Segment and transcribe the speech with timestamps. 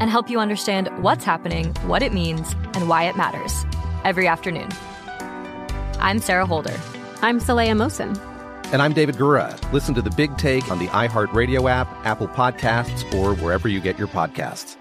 [0.00, 3.64] and help you understand what's happening, what it means, and why it matters
[4.04, 4.68] every afternoon.
[5.98, 6.78] I'm Sarah Holder.
[7.22, 8.18] I'm Saleha Mohsin.
[8.72, 9.56] And I'm David Gura.
[9.72, 13.98] Listen to The Big Take on the iHeartRadio app, Apple Podcasts, or wherever you get
[13.98, 14.76] your podcasts.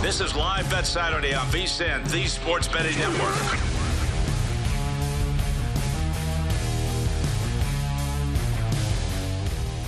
[0.00, 3.69] This is Live Bet Saturday on VSIN, the Sports Betting Network.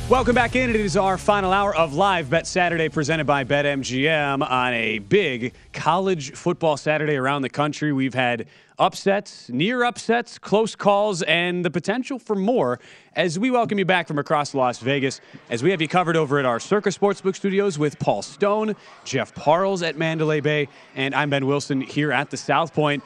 [0.09, 0.69] Welcome back in.
[0.69, 5.55] It is our final hour of Live Bet Saturday presented by BetMGM on a big
[5.73, 7.93] college football Saturday around the country.
[7.93, 8.47] We've had
[8.79, 12.81] upsets, near upsets, close calls, and the potential for more
[13.15, 16.39] as we welcome you back from across Las Vegas as we have you covered over
[16.39, 18.75] at our Circa Sportsbook studios with Paul Stone,
[19.05, 23.03] Jeff Parles at Mandalay Bay, and I'm Ben Wilson here at the South Point.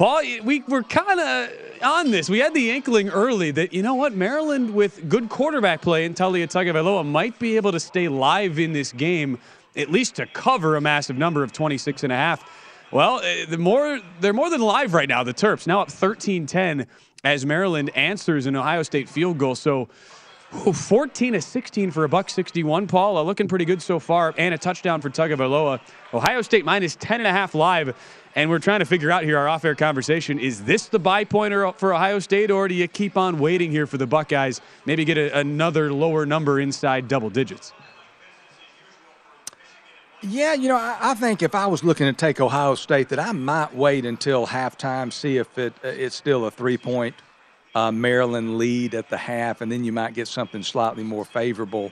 [0.00, 1.50] Paul, we were kind of
[1.82, 2.30] on this.
[2.30, 6.14] We had the inkling early that, you know what, Maryland with good quarterback play in
[6.14, 9.38] Taulia Tagovailoa might be able to stay live in this game,
[9.76, 12.42] at least to cover a massive number of 26 and a half.
[12.90, 15.66] Well, eh, the more they're more than live right now, the Terps.
[15.66, 16.86] Now up 13-10
[17.22, 19.54] as Maryland answers an Ohio State field goal.
[19.54, 19.90] So
[20.50, 22.86] 14 to 16 for a buck 61.
[22.86, 25.78] Paul, uh, looking pretty good so far, and a touchdown for Tagovailoa.
[26.14, 27.94] Ohio State minus 10 and a half live
[28.34, 30.38] and we're trying to figure out here our off air conversation.
[30.38, 33.86] Is this the buy pointer for Ohio State, or do you keep on waiting here
[33.86, 37.72] for the Buckeyes, maybe get a, another lower number inside double digits?
[40.22, 43.18] Yeah, you know, I, I, think if I was looking to take Ohio State, that
[43.18, 47.14] I might wait until halftime, see if it uh, it's still a three point
[47.74, 51.90] uh, Maryland lead at the half, and then you might get something slightly more favorable.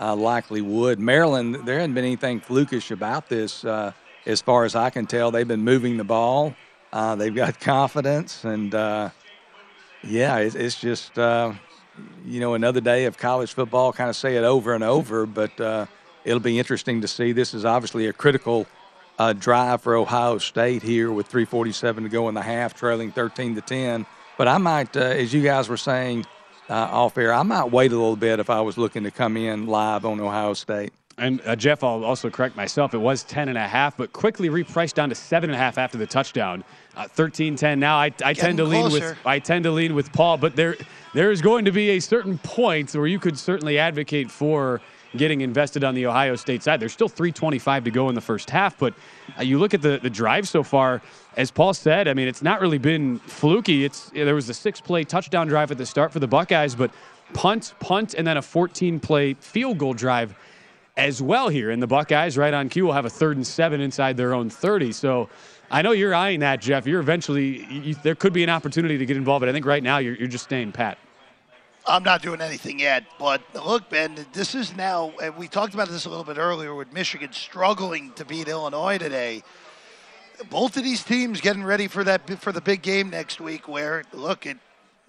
[0.00, 1.56] Uh, likely would Maryland.
[1.66, 3.64] There hadn't been anything flukish about this.
[3.64, 3.92] Uh,
[4.28, 6.54] as far as I can tell, they've been moving the ball.
[6.92, 9.10] Uh, they've got confidence, and uh,
[10.04, 11.52] yeah, it's, it's just uh,
[12.24, 13.92] you know another day of college football.
[13.92, 15.86] Kind of say it over and over, but uh,
[16.24, 17.32] it'll be interesting to see.
[17.32, 18.66] This is obviously a critical
[19.18, 23.54] uh, drive for Ohio State here with 3:47 to go in the half, trailing 13
[23.56, 24.06] to 10.
[24.36, 26.26] But I might, uh, as you guys were saying
[26.68, 29.66] off air, I might wait a little bit if I was looking to come in
[29.66, 30.92] live on Ohio State.
[31.18, 32.94] And uh, Jeff, I'll also correct myself.
[32.94, 35.76] It was 10 and a half, but quickly repriced down to seven and a half
[35.76, 36.62] after the touchdown.
[36.96, 37.96] Uh, 13-10 now.
[37.96, 40.76] I, I tend to lean with I tend to lean with Paul, but there
[41.14, 44.80] there is going to be a certain point where you could certainly advocate for
[45.16, 46.80] getting invested on the Ohio State side.
[46.80, 48.94] There's still 325 to go in the first half, but
[49.38, 51.02] uh, you look at the the drive so far.
[51.36, 53.84] As Paul said, I mean, it's not really been fluky.
[53.84, 56.90] It's there was a six-play touchdown drive at the start for the Buckeyes, but
[57.32, 60.34] punt, punt, and then a 14-play field goal drive
[60.98, 61.70] as well here.
[61.70, 64.50] And the Buckeyes, right on cue, will have a third and seven inside their own
[64.50, 64.92] 30.
[64.92, 65.30] So
[65.70, 66.86] I know you're eyeing that, Jeff.
[66.86, 69.82] You're eventually, you, there could be an opportunity to get involved, but I think right
[69.82, 70.98] now you're, you're just staying pat.
[71.86, 75.88] I'm not doing anything yet, but look, Ben, this is now, and we talked about
[75.88, 79.42] this a little bit earlier with Michigan struggling to beat Illinois today.
[80.50, 83.68] Both of these teams getting ready for that for the big game next week.
[83.68, 84.58] Where look, it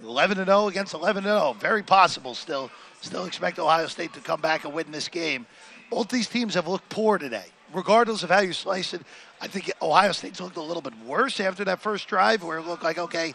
[0.01, 1.55] 11 and 0 against 11 and 0.
[1.59, 2.71] Very possible still.
[3.01, 5.45] Still expect Ohio State to come back and win this game.
[5.89, 7.45] Both these teams have looked poor today.
[7.73, 9.01] Regardless of how you slice it,
[9.41, 12.65] I think Ohio State's looked a little bit worse after that first drive where it
[12.65, 13.33] looked like, okay,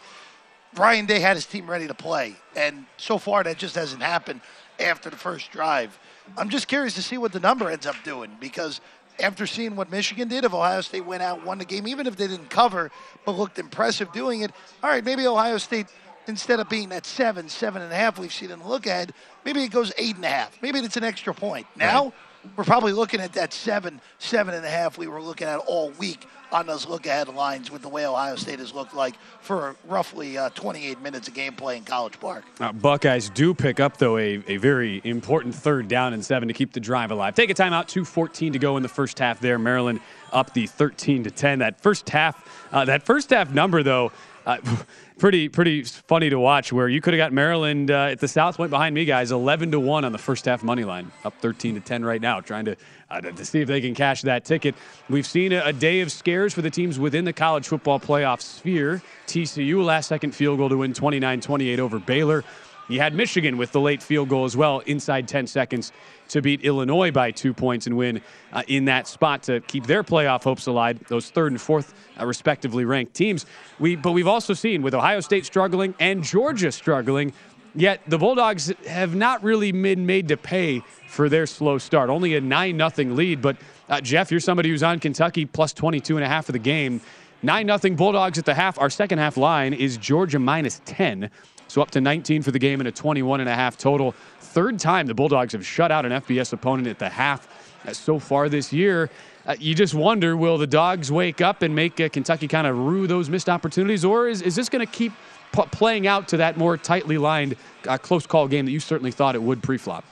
[0.75, 2.35] Ryan Day had his team ready to play.
[2.55, 4.41] And so far, that just hasn't happened
[4.79, 5.97] after the first drive.
[6.37, 8.81] I'm just curious to see what the number ends up doing because
[9.19, 12.17] after seeing what Michigan did, if Ohio State went out, won the game, even if
[12.17, 12.91] they didn't cover,
[13.25, 14.51] but looked impressive doing it,
[14.83, 15.87] all right, maybe Ohio State,
[16.27, 19.13] instead of being at seven, seven and a half we've seen in the look ahead,
[19.45, 20.57] maybe it goes eight and a half.
[20.61, 21.67] Maybe it's an extra point.
[21.75, 22.13] Now, right.
[22.55, 25.91] We're probably looking at that seven, seven and a half we were looking at all
[25.91, 29.75] week on those look ahead lines with the way Ohio State has looked like for
[29.87, 32.45] roughly uh, 28 minutes of gameplay in College Park.
[32.59, 36.53] Uh, Buckeyes do pick up, though, a, a very important third down and seven to
[36.53, 37.35] keep the drive alive.
[37.35, 39.59] Take a timeout, 2.14 to go in the first half there.
[39.59, 39.99] Maryland
[40.31, 41.59] up the 13 to 10.
[41.59, 44.11] That first half, uh, that first half number, though,
[44.45, 44.57] uh,
[45.17, 46.71] pretty pretty funny to watch.
[46.71, 49.71] Where you could have got Maryland uh, at the South Point behind me, guys, eleven
[49.71, 52.65] to one on the first half money line, up thirteen to ten right now, trying
[52.65, 52.75] to
[53.09, 54.75] uh, to see if they can cash that ticket.
[55.09, 58.41] We've seen a, a, day of scares for the teams within the college football playoff
[58.41, 59.01] sphere.
[59.27, 62.43] TCU last second field goal to win 29-28 over Baylor.
[62.87, 65.91] You had Michigan with the late field goal as well, inside 10 seconds
[66.29, 68.21] to beat Illinois by two points and win
[68.53, 70.99] uh, in that spot to keep their playoff hopes alive.
[71.07, 73.45] Those third and fourth, uh, respectively ranked teams.
[73.79, 77.33] We, but we've also seen with Ohio State struggling and Georgia struggling,
[77.73, 82.11] yet the Bulldogs have not really been made to pay for their slow start.
[82.11, 83.41] Only a 9 0 lead.
[83.41, 83.57] But
[83.89, 87.01] uh, Jeff, you're somebody who's on Kentucky plus 22 and a half for the game.
[87.41, 88.79] 9 0 Bulldogs at the half.
[88.79, 91.29] Our second half line is Georgia minus 10.
[91.75, 94.15] So up to 19 for the game and a 21 and a half total.
[94.39, 97.49] Third time the Bulldogs have shut out an FBS opponent at the half
[97.85, 99.09] uh, so far this year.
[99.45, 102.77] Uh, you just wonder will the Dogs wake up and make uh, Kentucky kind of
[102.77, 105.11] rue those missed opportunities, or is, is this going to keep
[105.51, 107.57] p- playing out to that more tightly lined,
[107.89, 110.05] uh, close call game that you certainly thought it would pre flop?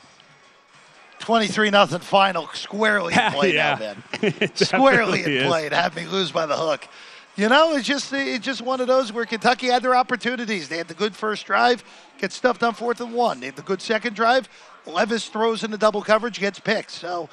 [1.19, 3.95] 23 nothing final squarely in play yeah.
[4.56, 6.89] squarely in play to have me lose by the hook.
[7.35, 10.69] You know, it's just it's just one of those where Kentucky had their opportunities.
[10.69, 11.83] They had the good first drive,
[12.19, 13.39] get stuffed on fourth and one.
[13.39, 14.47] They had the good second drive.
[14.85, 16.91] Levis throws in the double coverage, gets picked.
[16.91, 17.30] So,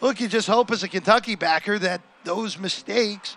[0.00, 3.36] look, you just hope as a Kentucky backer that those mistakes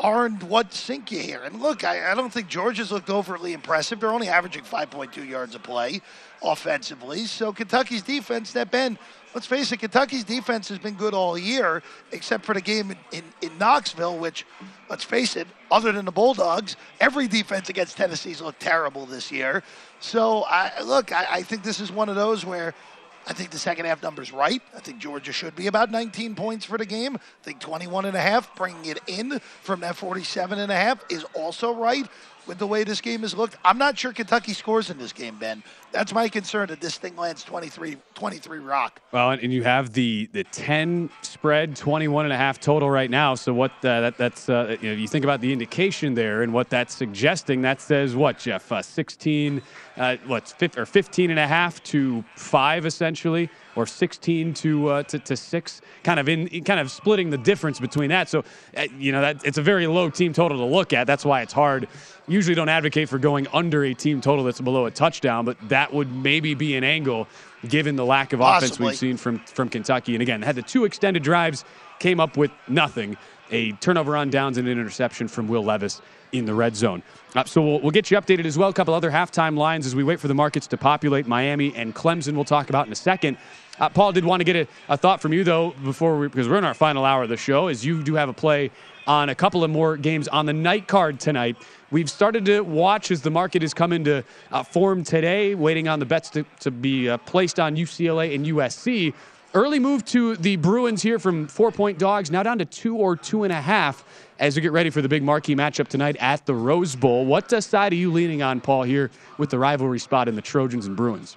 [0.00, 1.42] aren't what sink you here.
[1.42, 4.00] And look, I, I don't think Georgia's looked overly impressive.
[4.00, 6.02] They're only averaging 5.2 yards a play
[6.42, 7.26] offensively.
[7.26, 8.98] So Kentucky's defense, that Ben,
[9.34, 12.98] let's face it, Kentucky's defense has been good all year, except for the game in,
[13.12, 14.44] in, in, Knoxville, which,
[14.94, 19.64] let's face it, other than the Bulldogs, every defense against Tennessee's looked terrible this year.
[19.98, 22.74] So, I, look, I, I think this is one of those where
[23.26, 24.62] I think the second half number's right.
[24.72, 27.16] I think Georgia should be about 19 points for the game.
[27.16, 31.04] I think 21 and a half, bringing it in from that 47 and a half
[31.10, 32.06] is also right
[32.46, 33.56] with the way this game has looked.
[33.64, 35.62] I'm not sure Kentucky scores in this game, Ben.
[35.92, 39.00] That's my concern that this thing lands 23, 23 rock.
[39.12, 43.34] Well, and you have the the 10 spread, 21 and a half total right now.
[43.34, 46.52] So what uh, that, that's uh, you know you think about the indication there and
[46.52, 47.62] what that's suggesting.
[47.62, 48.70] That says what, Jeff?
[48.72, 49.62] Uh, 16,
[49.96, 55.18] uh, what's or 15 and a half to five essentially or 16 to, uh, to,
[55.18, 58.28] to six, kind of in kind of splitting the difference between that.
[58.28, 58.44] So,
[58.76, 61.06] uh, you know, that it's a very low team total to look at.
[61.06, 61.88] That's why it's hard.
[62.26, 65.92] Usually, don't advocate for going under a team total that's below a touchdown, but that
[65.92, 67.28] would maybe be an angle
[67.68, 68.66] given the lack of Possibly.
[68.66, 70.14] offense we've seen from from Kentucky.
[70.14, 71.64] And again, had the two extended drives,
[71.98, 73.16] came up with nothing.
[73.50, 76.00] A turnover on downs and an interception from Will Levis
[76.32, 77.02] in the red zone.
[77.34, 78.68] Uh, so we'll, we'll, get you updated as well.
[78.68, 81.26] A couple other halftime lines as we wait for the markets to populate.
[81.26, 83.36] Miami and Clemson we'll talk about in a second.
[83.80, 86.48] Uh, Paul did want to get a, a, thought from you though before we, because
[86.48, 87.66] we're in our final hour of the show.
[87.66, 88.70] Is you do have a play
[89.06, 91.56] on a couple of more games on the night card tonight.
[91.90, 95.98] We've started to watch as the market has come into uh, form today, waiting on
[95.98, 99.12] the bets to, to be uh, placed on UCLA and USC.
[99.54, 103.14] Early move to the Bruins here from four point dogs, now down to two or
[103.14, 104.04] two and a half
[104.40, 107.24] as we get ready for the big marquee matchup tonight at the Rose Bowl.
[107.24, 110.86] What side are you leaning on, Paul, here with the rivalry spot in the Trojans
[110.86, 111.36] and Bruins?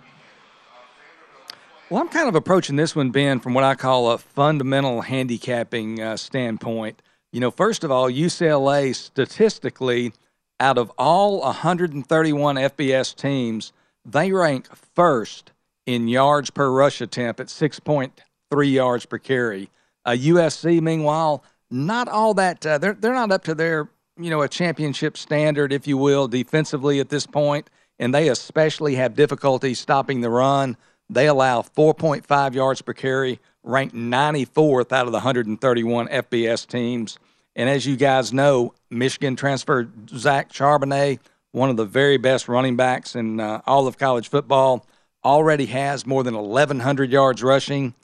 [1.91, 6.01] Well, I'm kind of approaching this one, Ben, from what I call a fundamental handicapping
[6.01, 7.03] uh, standpoint.
[7.31, 10.11] You know, first of all, UCLA statistically,
[10.59, 15.51] out of all 131 FBS teams, they rank first
[15.87, 19.71] in yards per rush attempt at 6.3 yards per carry.
[20.05, 22.63] Uh, USC, meanwhile, not all that.
[22.65, 26.27] Uh, they're they're not up to their you know a championship standard, if you will,
[26.27, 30.77] defensively at this point, and they especially have difficulty stopping the run.
[31.09, 37.17] They allow 4.5 yards per carry, ranked 94th out of the 131 FBS teams.
[37.55, 41.19] And as you guys know, Michigan transferred Zach Charbonnet
[41.51, 44.85] one of the very best running backs in uh, all of college football.
[45.25, 47.95] Already has more than 1,100 yards rushing,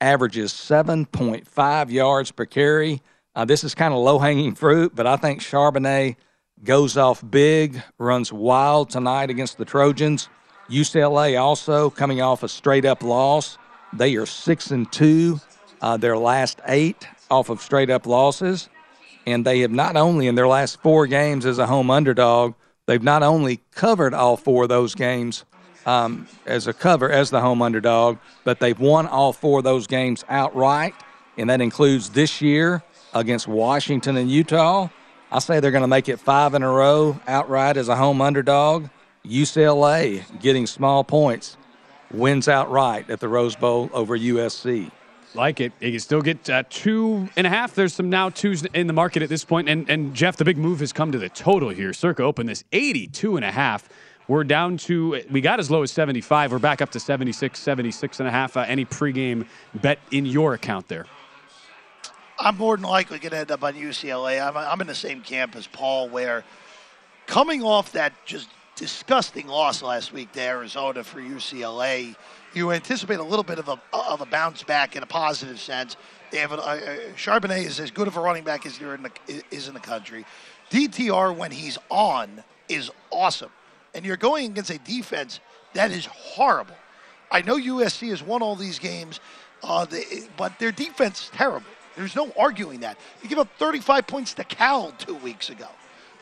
[0.00, 3.02] averages 7.5 yards per carry.
[3.34, 6.16] Uh, this is kind of low hanging fruit, but I think Charbonnet
[6.64, 10.28] goes off big, runs wild tonight against the Trojans.
[10.70, 13.58] UCLA also coming off a straight up loss.
[13.92, 15.40] They are six and two,
[15.80, 18.68] uh, their last eight off of straight up losses.
[19.26, 22.54] And they have not only in their last four games as a home underdog,
[22.86, 25.44] they've not only covered all four of those games
[25.86, 29.86] um, as a cover as the home underdog, but they've won all four of those
[29.86, 30.94] games outright.
[31.36, 32.82] And that includes this year
[33.14, 34.88] against Washington and Utah.
[35.30, 38.20] I say they're going to make it five in a row outright as a home
[38.20, 38.88] underdog.
[39.24, 41.56] UCLA getting small points
[42.12, 44.90] wins outright at the Rose Bowl over USC.
[45.34, 45.72] Like it.
[45.80, 47.74] You can still get uh, two and a half.
[47.74, 49.68] There's some now twos in the market at this point.
[49.68, 51.94] And, and Jeff, the big move has come to the total here.
[51.94, 53.88] Circa opened this 82 and a half.
[54.32, 56.52] We're down to, we got as low as 75.
[56.52, 58.56] We're back up to 76, 76 and a half.
[58.56, 61.04] Uh, any pregame bet in your account there?
[62.38, 64.42] I'm more than likely going to end up on UCLA.
[64.42, 66.44] I'm, I'm in the same camp as Paul, where
[67.26, 72.16] coming off that just disgusting loss last week to Arizona for UCLA,
[72.54, 75.98] you anticipate a little bit of a of a bounce back in a positive sense.
[76.30, 76.78] They have a, uh,
[77.16, 79.10] Charbonnet is as good of a running back as there in the,
[79.50, 80.24] is in the country.
[80.70, 83.50] DTR when he's on is awesome,
[83.94, 85.40] and you're going against a defense
[85.74, 86.76] that is horrible.
[87.30, 89.20] I know USC has won all these games,
[89.62, 90.04] uh, they,
[90.36, 91.66] but their defense is terrible.
[91.96, 92.98] There's no arguing that.
[93.22, 95.68] You give up 35 points to Cal two weeks ago.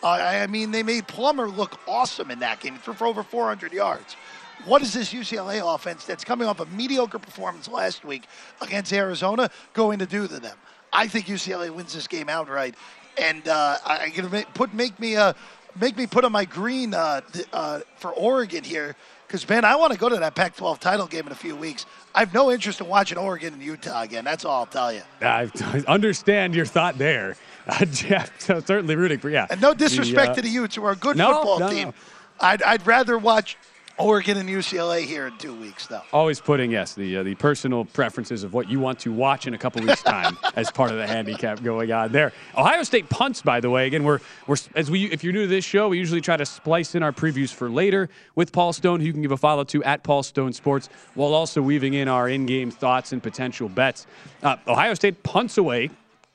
[0.02, 2.76] Uh, I mean, they made Plummer look awesome in that game.
[2.78, 4.16] Threw for over 400 yards.
[4.64, 8.24] What is this UCLA offense that's coming off a mediocre performance last week
[8.60, 10.56] against Arizona going to do to them?
[10.92, 12.74] I think UCLA wins this game outright,
[13.16, 15.34] and uh, I'm gonna make, put make me uh,
[15.78, 17.20] make me put on my green uh,
[17.52, 18.96] uh, for Oregon here
[19.26, 21.86] because man, I want to go to that Pac-12 title game in a few weeks.
[22.14, 24.24] I have no interest in watching Oregon and Utah again.
[24.24, 25.02] That's all I'll tell you.
[25.20, 25.48] I
[25.88, 27.36] understand your thought there.
[27.68, 29.46] Uh, Jeff, so certainly rooting for yeah.
[29.48, 31.68] And no disrespect the, uh, to the Utes, who are a good no, football no,
[31.68, 31.88] team.
[31.88, 31.94] No.
[32.40, 33.58] I'd, I'd rather watch
[34.00, 36.02] Oregon and UCLA here in two weeks, though.
[36.12, 39.54] Always putting yes the uh, the personal preferences of what you want to watch in
[39.54, 42.32] a couple weeks' time as part of the handicap going on there.
[42.56, 43.86] Ohio State punts, by the way.
[43.86, 46.46] Again, we're we're as we if you're new to this show, we usually try to
[46.46, 49.64] splice in our previews for later with Paul Stone, who you can give a follow
[49.64, 54.06] to at Paul Stone Sports, while also weaving in our in-game thoughts and potential bets.
[54.42, 55.90] Uh, Ohio State punts away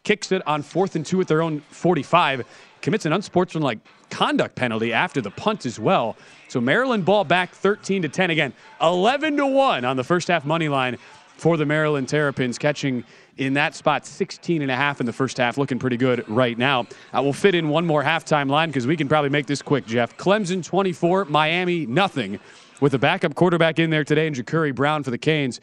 [0.05, 2.45] kicks it on fourth and two at their own 45,
[2.85, 3.79] commits an unsportsmanlike
[4.11, 6.15] conduct penalty after the punt as well.
[6.47, 10.45] So Maryland ball back 13 to 10 again, 11 to 1 on the first half
[10.45, 10.97] money line
[11.35, 13.03] for the Maryland Terrapins, catching
[13.37, 16.59] in that spot 16 and a half in the first half, looking pretty good right
[16.59, 16.85] now.
[17.11, 19.87] I will fit in one more halftime line because we can probably make this quick,
[19.87, 20.15] Jeff.
[20.15, 22.39] Clemson 24, Miami nothing,
[22.81, 25.59] with a backup quarterback in there today and Jacurri Brown for the Canes.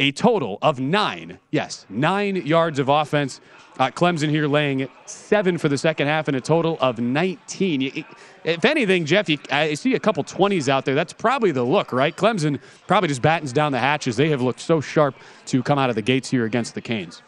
[0.00, 3.40] A total of nine, yes, nine yards of offense
[3.78, 8.04] uh, Clemson here laying seven for the second half and a total of 19.
[8.44, 10.94] If anything, Jeff, you, I see a couple 20s out there.
[10.94, 12.16] That's probably the look, right?
[12.16, 14.16] Clemson probably just battens down the hatches.
[14.16, 15.14] They have looked so sharp
[15.46, 17.22] to come out of the gates here against the Canes.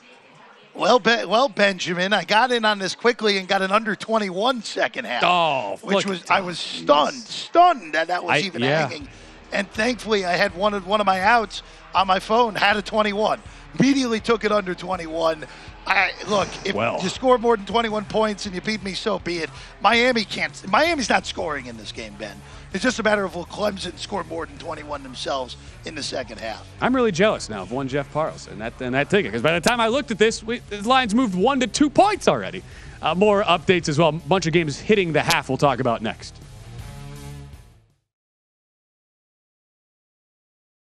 [0.74, 4.62] Well, be- well, Benjamin, I got in on this quickly and got an under 21
[4.62, 5.24] second half.
[5.24, 8.86] Oh, which was I was stunned, stunned that that was I, even yeah.
[8.86, 9.08] hanging.
[9.50, 11.62] And thankfully, I had one of one of my outs
[11.94, 13.40] on my phone had a 21.
[13.78, 15.46] Immediately took it under 21.
[15.88, 17.00] I, look, if well.
[17.02, 19.50] you score more than 21 points and you beat me, so be it.
[19.80, 20.70] Miami can't.
[20.70, 22.36] Miami's not scoring in this game, Ben.
[22.74, 26.38] It's just a matter of will Clemson score more than 21 themselves in the second
[26.38, 26.66] half.
[26.82, 29.58] I'm really jealous now of one Jeff Parles and that and that ticket because by
[29.58, 32.62] the time I looked at this, we, the lines moved one to two points already.
[33.00, 34.08] Uh, more updates as well.
[34.08, 35.48] A bunch of games hitting the half.
[35.48, 36.34] We'll talk about next.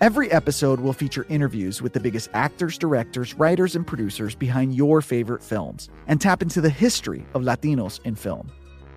[0.00, 5.02] Every episode will feature interviews with the biggest actors, directors, writers, and producers behind your
[5.02, 8.50] favorite films and tap into the history of Latinos in film.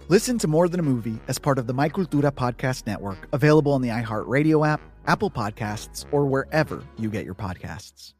[0.07, 3.73] Listen to More Than a Movie as part of the My Cultura Podcast Network, available
[3.73, 8.13] on the iHeartRadio app, Apple Podcasts, or wherever you get your podcasts.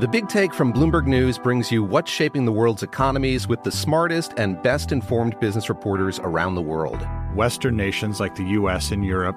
[0.00, 3.70] The Big Take from Bloomberg News brings you what's shaping the world's economies with the
[3.70, 7.06] smartest and best informed business reporters around the world.
[7.36, 8.90] Western nations like the U.S.
[8.90, 9.36] and Europe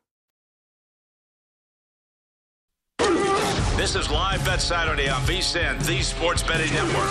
[3.77, 7.09] This is Live Bet Saturday on VSIN, the Sports Betting Network.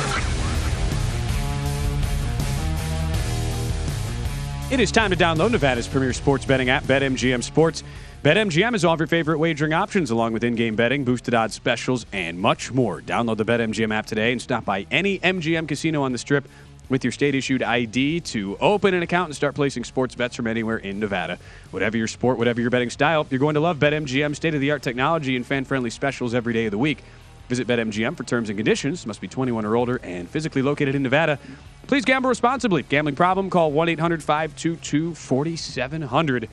[4.71, 7.83] It is time to download Nevada's premier sports betting app, BetMGM Sports.
[8.23, 11.55] BetMGM is all of your favorite wagering options, along with in game betting, boosted odds
[11.55, 13.01] specials, and much more.
[13.01, 16.47] Download the BetMGM app today and stop by any MGM casino on the strip
[16.91, 20.47] with your state issued ID to open an account and start placing sports bets from
[20.47, 21.39] anywhere in Nevada.
[21.71, 24.73] Whatever your sport, whatever your betting style, you're going to love BetMGM state of the
[24.73, 27.03] art technology and fan friendly specials every day of the week.
[27.49, 29.07] Visit BetMGM for terms and conditions.
[29.07, 31.39] Must be 21 or older and physically located in Nevada.
[31.87, 32.83] Please gamble responsibly.
[32.83, 33.51] Gambling problem?
[33.51, 36.49] Call 1 800 522 4700.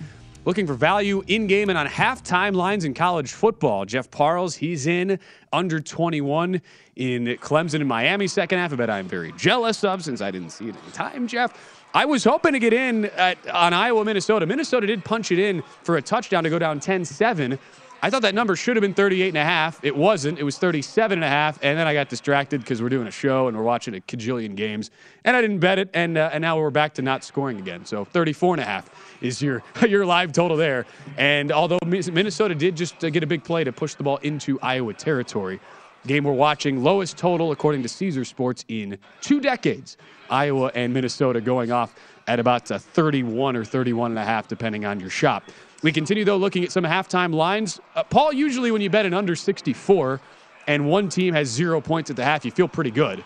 [0.47, 3.83] Looking for value in game and on halftime lines in college football.
[3.83, 5.19] Jeff Parles, he's in
[5.51, 6.61] under 21
[6.95, 8.71] in Clemson and Miami second half.
[8.71, 11.83] I bet I'm very jealous of since I didn't see it in time, Jeff.
[11.93, 14.45] I was hoping to get in at, on Iowa, Minnesota.
[14.45, 17.59] Minnesota did punch it in for a touchdown to go down 10 7.
[18.01, 19.83] I thought that number should have been 38 and a half.
[19.83, 20.37] It wasn't.
[20.37, 21.57] It was 37 and a half.
[21.63, 24.55] And then I got distracted because we're doing a show and we're watching a cajillion
[24.55, 24.91] games.
[25.23, 25.89] And I didn't bet it.
[25.93, 27.85] And, uh, and now we're back to not scoring again.
[27.85, 28.89] So 34 and a half
[29.21, 30.85] is your, your live total there.
[31.17, 34.59] And although Minnesota did just uh, get a big play to push the ball into
[34.61, 35.59] Iowa territory,
[36.05, 39.97] game we're watching, lowest total according to Caesar Sports in two decades.
[40.29, 41.95] Iowa and Minnesota going off
[42.27, 45.43] at about uh, 31 or 31 and a half, depending on your shop.
[45.83, 47.79] We continue, though, looking at some halftime lines.
[47.95, 50.19] Uh, Paul, usually when you bet an under 64
[50.67, 53.23] and one team has zero points at the half, you feel pretty good.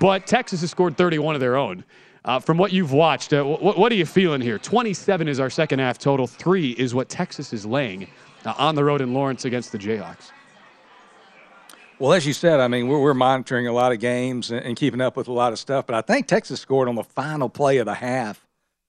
[0.00, 1.84] But Texas has scored 31 of their own.
[2.24, 4.58] Uh, from what you've watched, uh, what, what, are you feeling here?
[4.58, 6.26] 27 is our second half total.
[6.26, 8.08] Three is what Texas is laying
[8.44, 10.32] uh, on the road in Lawrence against the Jayhawks.
[12.00, 14.76] Well, as you said, I mean, we're, we're monitoring a lot of games and, and,
[14.76, 15.86] keeping up with a lot of stuff.
[15.86, 18.45] But I think Texas scored on the final play of the half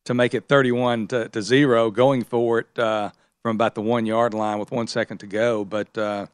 [0.07, 4.05] to make it 31 to, to zero, going for it uh, from about the one
[4.05, 5.63] yard line with one second to go.
[5.63, 6.27] But uh,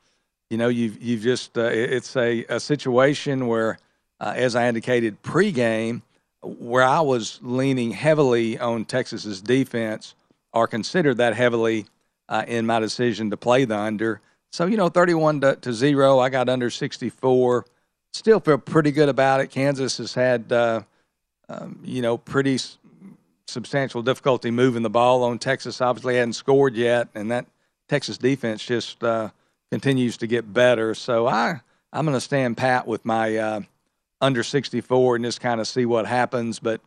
[0.50, 3.80] you know, you've you've just uh, it's a, a situation where,
[4.20, 6.02] uh, as I indicated pregame,
[6.42, 10.14] where I was leaning heavily on Texas's defense,
[10.54, 11.88] or considered that heavily
[12.30, 14.22] uh, in my decision to play the under.
[14.52, 16.20] So, you know, 31 to, to 0.
[16.20, 17.66] I got under 64.
[18.12, 19.48] Still feel pretty good about it.
[19.48, 20.82] Kansas has had, uh,
[21.50, 22.60] um, you know, pretty
[23.48, 25.82] substantial difficulty moving the ball on Texas.
[25.82, 27.46] Obviously, hadn't scored yet, and that
[27.88, 29.30] Texas defense just uh,
[29.72, 30.96] continues to get better.
[30.96, 33.62] So I, I'm going to stand pat with my uh,
[34.22, 36.60] under 64 and just kind of see what happens.
[36.60, 36.82] But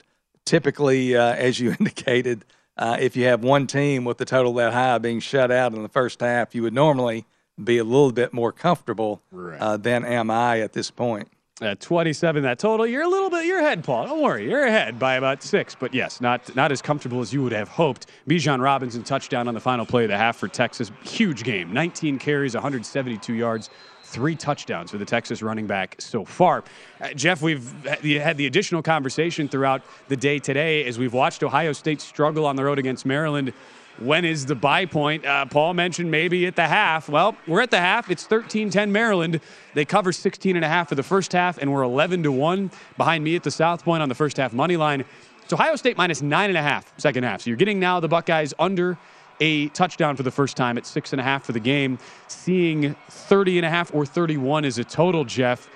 [0.44, 2.44] typically, uh, as you indicated,
[2.76, 5.82] uh, if you have one team with the total that high being shut out in
[5.82, 7.24] the first half, you would normally
[7.62, 9.22] be a little bit more comfortable
[9.58, 11.28] uh, than am I at this point.
[11.62, 14.06] At 27, that total, you're a little bit, you're ahead, Paul.
[14.08, 15.74] Don't worry, you're ahead by about six.
[15.74, 18.10] But yes, not not as comfortable as you would have hoped.
[18.28, 20.92] Bijan Robinson touchdown on the final play of the half for Texas.
[21.02, 21.72] Huge game.
[21.72, 23.70] 19 carries, 172 yards,
[24.02, 26.62] three touchdowns for the Texas running back so far.
[27.00, 31.72] Uh, Jeff, we've had the additional conversation throughout the day today as we've watched Ohio
[31.72, 33.54] State struggle on the road against Maryland.
[33.98, 35.24] When is the buy point?
[35.24, 37.08] Uh, Paul mentioned maybe at the half.
[37.08, 38.10] Well, we're at the half.
[38.10, 39.40] It's 13-10 Maryland.
[39.72, 42.70] They cover 16 and a half for the first half, and we're 11 to one
[42.98, 45.04] behind me at the South Point on the first half money line.
[45.42, 47.40] It's Ohio State minus nine and a half second half.
[47.40, 48.98] So you're getting now the Buckeyes under
[49.40, 51.98] a touchdown for the first time at six and a half for the game.
[52.28, 55.70] Seeing 30 and a half or 31 is a total, Jeff.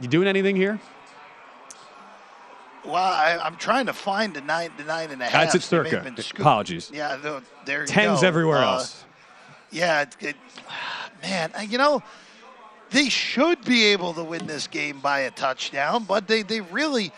[0.00, 0.80] You doing anything here?
[2.84, 5.32] Well, I, I'm trying to find the nine, the nine and a half.
[5.52, 6.14] That's at circa.
[6.38, 6.90] Apologies.
[6.92, 8.26] Yeah, the- there you Tens go.
[8.26, 9.04] everywhere Uh, else.
[9.70, 10.36] Yeah, it, it,
[11.22, 12.02] man, you know,
[12.90, 17.12] they should be able to win this game by a touchdown, but they, they really,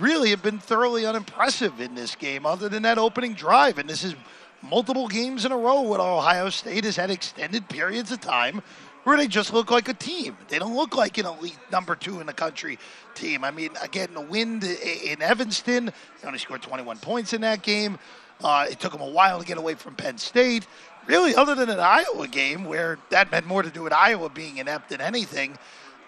[0.00, 3.78] really have been thoroughly unimpressive in this game, other than that opening drive.
[3.78, 4.14] And this is
[4.62, 8.62] multiple games in a row where Ohio State has had extended periods of time
[9.04, 10.36] where they just look like a team.
[10.48, 12.78] They don't look like an elite number two in the country
[13.14, 13.44] team.
[13.44, 14.62] I mean, again, the win
[15.04, 17.98] in Evanston, they only scored 21 points in that game.
[18.42, 20.66] Uh, it took them a while to get away from Penn State.
[21.06, 24.58] Really, other than an Iowa game where that had more to do with Iowa being
[24.58, 25.58] inept than anything,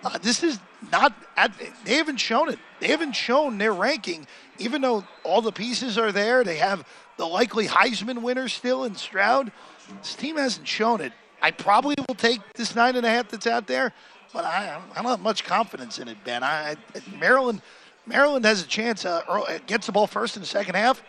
[0.05, 0.61] uh, this is
[0.93, 1.15] not.
[1.85, 2.59] They haven't shown it.
[2.79, 4.27] They haven't shown their ranking,
[4.59, 6.45] even though all the pieces are there.
[6.45, 9.51] They have the likely Heisman winner still in Stroud.
[9.99, 11.13] This team hasn't shown it.
[11.45, 13.93] I probably will take this nine and a half that's out there,
[14.33, 16.43] but I, I don't have much confidence in it, Ben.
[16.43, 16.75] I,
[17.21, 17.61] Maryland,
[18.07, 19.05] Maryland has a chance.
[19.05, 21.03] Uh, early, gets the ball first in the second half.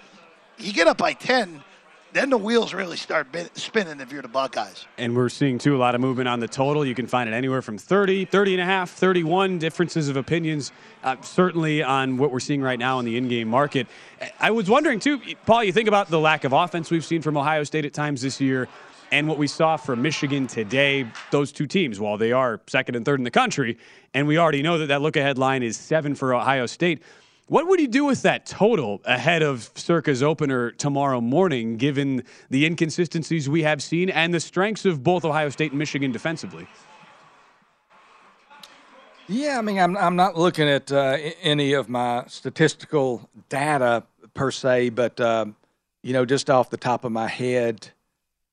[0.57, 1.63] You get up by ten,
[2.11, 4.85] then the wheels really start spinning if you're the Buckeyes.
[4.97, 6.85] And we're seeing, too, a lot of movement on the total.
[6.85, 10.73] You can find it anywhere from 30, 30 and a half, 31 differences of opinions,
[11.05, 13.87] uh, certainly on what we're seeing right now in the in game market.
[14.39, 17.37] I was wondering, too, Paul, you think about the lack of offense we've seen from
[17.37, 18.67] Ohio State at times this year
[19.11, 23.05] and what we saw from Michigan today, those two teams, while they are second and
[23.05, 23.77] third in the country,
[24.13, 27.01] and we already know that that look ahead line is seven for Ohio State.
[27.47, 32.65] What would you do with that total ahead of Circa's opener tomorrow morning, given the
[32.65, 36.67] inconsistencies we have seen and the strengths of both Ohio State and Michigan defensively?
[39.27, 44.51] Yeah, I mean, I'm, I'm not looking at uh, any of my statistical data per
[44.51, 45.55] se, but, um,
[46.03, 47.89] you know, just off the top of my head,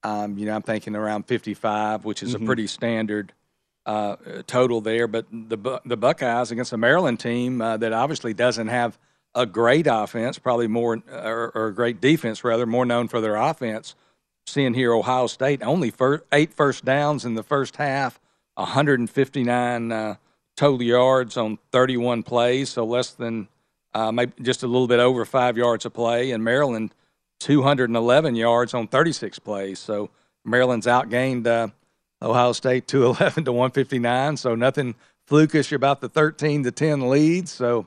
[0.04, 2.42] um, you know, I'm thinking around 55, which is Mhm.
[2.42, 3.32] a pretty standard
[3.84, 5.06] uh, total there.
[5.08, 8.96] But the the Buckeyes against a Maryland team uh, that obviously doesn't have
[9.34, 13.34] a great offense, probably more or, or a great defense rather, more known for their
[13.36, 13.94] offense.
[14.46, 18.20] Seeing here Ohio State only fir- eight first downs in the first half,
[18.56, 20.14] 159 uh,
[20.56, 23.48] total yards on 31 plays, so less than
[23.94, 26.30] uh, maybe just a little bit over five yards a play.
[26.30, 26.94] And Maryland
[27.42, 29.78] 211 yards on 36 plays.
[29.78, 30.11] So
[30.44, 31.68] Maryland's outgained uh,
[32.22, 34.37] Ohio State 211 to 159.
[34.37, 34.94] So nothing
[35.28, 37.48] flukish about the 13 to 10 lead.
[37.48, 37.87] So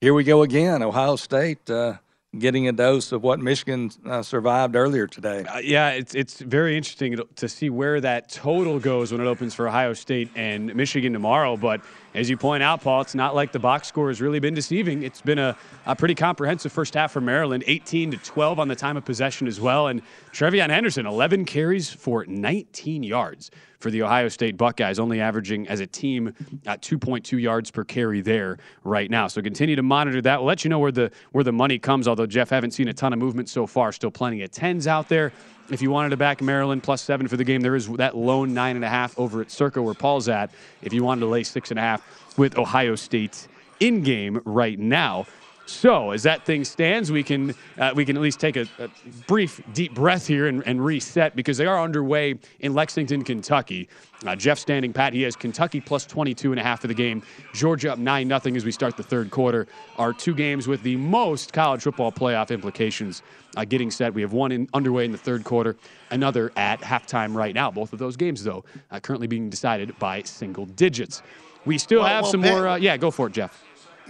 [0.00, 0.82] here we go again.
[0.82, 1.94] Ohio State uh,
[2.38, 5.44] getting a dose of what Michigan uh, survived earlier today.
[5.44, 9.26] Uh, yeah, it's it's very interesting to- to see where that total goes when it
[9.26, 11.56] opens for Ohio State and Michigan tomorrow.
[11.56, 11.80] But
[12.14, 15.02] as you point out, Paul, it's not like the box score has really been deceiving.
[15.02, 18.76] It's been a, a pretty comprehensive first half for Maryland, 18 to 12 on the
[18.76, 19.88] time of possession as well.
[19.88, 20.00] And
[20.32, 23.50] TreVeyon Henderson, 11 carries for 19 yards
[23.80, 26.32] for the Ohio State Buckeyes, only averaging as a team
[26.66, 29.26] at 2.2 yards per carry there right now.
[29.26, 30.38] So continue to monitor that.
[30.40, 32.08] We'll let you know where the where the money comes.
[32.08, 33.92] Although Jeff, haven't seen a ton of movement so far.
[33.92, 35.32] Still plenty of tens out there.
[35.70, 38.52] If you wanted to back Maryland plus seven for the game, there is that lone
[38.52, 40.50] nine and a half over at Circa where Paul's at.
[40.82, 43.48] If you wanted to lay six and a half with Ohio State
[43.80, 45.26] in game right now.
[45.66, 48.88] So as that thing stands, we can uh, we can at least take a, a
[49.26, 53.88] brief deep breath here and, and, reset because they are underway in Lexington, Kentucky.
[54.26, 55.12] Uh, Jeff standing pat.
[55.12, 57.22] He has Kentucky plus 22 and a half for the game.
[57.54, 59.66] Georgia up 9 nothing as we start the third quarter.
[59.96, 63.22] Our two games with the most college football playoff implications
[63.56, 64.12] uh, getting set.
[64.12, 65.76] We have one in, underway in the third quarter,
[66.10, 67.70] another at halftime right now.
[67.70, 71.22] Both of those games, though, uh, currently being decided by single digits.
[71.64, 72.68] We still well, have well, some Ben, more.
[72.68, 73.62] Uh, yeah, go for it, Jeff.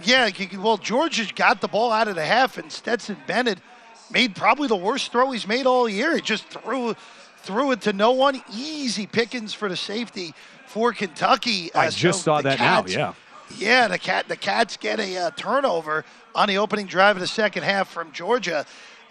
[0.03, 3.59] Yeah, well, Georgia got the ball out of the half, and Stetson Bennett
[4.11, 6.15] made probably the worst throw he's made all year.
[6.15, 6.95] He just threw
[7.37, 8.41] threw it to no one.
[8.53, 10.33] Easy pickings for the safety
[10.65, 11.73] for Kentucky.
[11.73, 12.99] I uh, just so saw that Cats, now.
[12.99, 13.13] Yeah.
[13.57, 16.03] Yeah, the cat the Cats get a uh, turnover
[16.33, 18.65] on the opening drive of the second half from Georgia.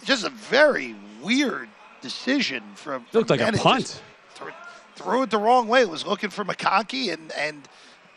[0.05, 1.68] Just a very weird
[2.03, 3.05] decision from.
[3.05, 3.61] from looked like Bennett.
[3.61, 4.03] a punt.
[4.35, 4.51] Threw,
[4.97, 5.85] threw it the wrong way.
[5.85, 7.68] Was looking for McConkey and and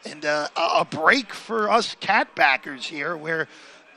[0.05, 3.17] and uh, a break for us cat backers here.
[3.17, 3.47] Where,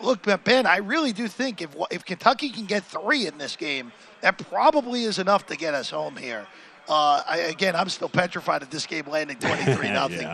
[0.00, 3.92] look, Ben, I really do think if if Kentucky can get three in this game,
[4.20, 6.46] that probably is enough to get us home here.
[6.88, 10.28] Uh, I, again, I'm still petrified of this game landing 23 nothing,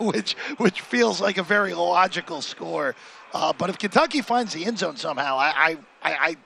[0.06, 2.94] which which feels like a very logical score.
[3.32, 6.36] Uh, but if Kentucky finds the end zone somehow, I, I, I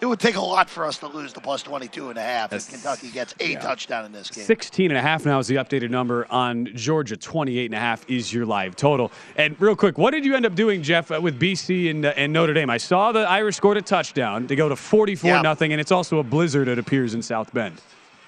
[0.00, 2.52] it would take a lot for us to lose the plus 22 and a half
[2.52, 3.60] if Kentucky gets a yeah.
[3.60, 4.44] touchdown in this game.
[4.44, 7.16] 16 and a half now is the updated number on Georgia.
[7.16, 9.10] 28 and a half is your live total.
[9.36, 12.12] And real quick, what did you end up doing, Jeff, uh, with BC and, uh,
[12.16, 12.68] and Notre Dame?
[12.68, 15.40] I saw the Irish scored a touchdown to go to 44 yeah.
[15.40, 17.80] nothing, and it's also a blizzard, it appears, in South Bend.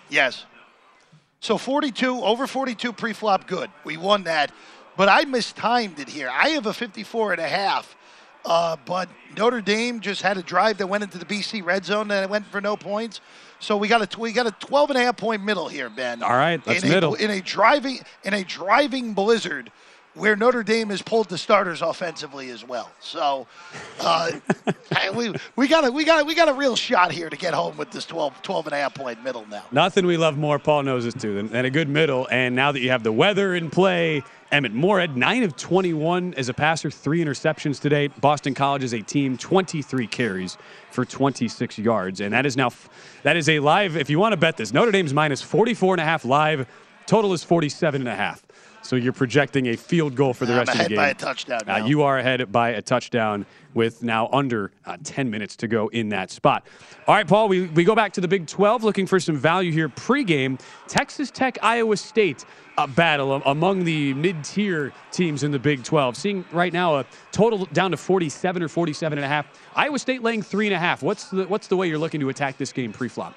[0.09, 0.47] Yes.
[1.41, 3.71] So 42, over 42 pre-flop, good.
[3.85, 4.53] We won that.
[4.97, 6.31] But I mistimed it here.
[6.33, 7.95] I have a 54 and a half
[8.49, 12.11] uh, but Notre Dame just had a drive that went into the BC red zone
[12.11, 13.21] and it went for no points.
[13.61, 16.23] So we got a we got a 12 and a half point middle here, Ben.
[16.23, 17.15] All right, that's in middle.
[17.15, 19.71] A, in a driving in a driving blizzard
[20.19, 22.91] where Notre Dame has pulled the starters offensively as well.
[23.01, 23.47] So
[24.01, 24.33] uh,
[25.15, 27.55] we we got a we got a, we got a real shot here to get
[27.55, 29.65] home with this 12, 12 and a half point middle now.
[29.73, 32.29] Nothing we love more, Paul knows this too, than, than a good middle.
[32.31, 36.49] And now that you have the weather in play, Emmett Morehead, 9 of 21 as
[36.49, 38.09] a passer, three interceptions today.
[38.09, 40.57] Boston College is a team, 23 carries
[40.91, 42.21] for 26 yards.
[42.21, 42.71] And that is now,
[43.25, 46.01] that is a live, if you want to bet this, Notre Dame's minus 44 and
[46.01, 46.67] a half live.
[47.07, 48.43] Total is 47 and a half.
[48.88, 50.96] So you're projecting a field goal for the I'm rest of the game.
[50.96, 51.61] by a touchdown.
[51.68, 55.88] Uh, you are ahead by a touchdown with now under uh, 10 minutes to go
[55.88, 56.66] in that spot.
[57.07, 59.72] All right, Paul, we, we go back to the Big 12 looking for some value
[59.72, 60.59] here pregame.
[60.87, 62.46] Texas Tech, Iowa State
[62.79, 66.16] uh, battle among the mid tier teams in the Big 12.
[66.16, 69.48] Seeing right now a total down to 47 or 47 and a half.
[69.77, 71.03] Iowa State laying three and a half.
[71.03, 73.35] What's the, what's the way you're looking to attack this game pre flop?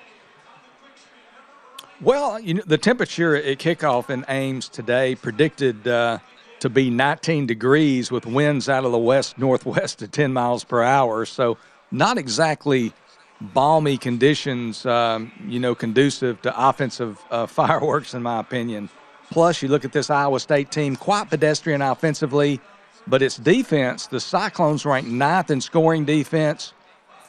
[2.02, 6.18] Well, you know, the temperature at kickoff in Ames today predicted uh,
[6.60, 10.82] to be 19 degrees with winds out of the west northwest at 10 miles per
[10.82, 11.26] hour.
[11.26, 11.60] So,
[11.92, 12.92] not exactly
[13.40, 18.90] balmy conditions, um, you know, conducive to offensive uh, fireworks, in my opinion.
[19.30, 22.60] Plus, you look at this Iowa State team, quite pedestrian offensively,
[23.06, 26.74] but its defense, the Cyclones ranked ninth in scoring defense,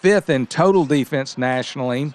[0.00, 2.14] fifth in total defense nationally,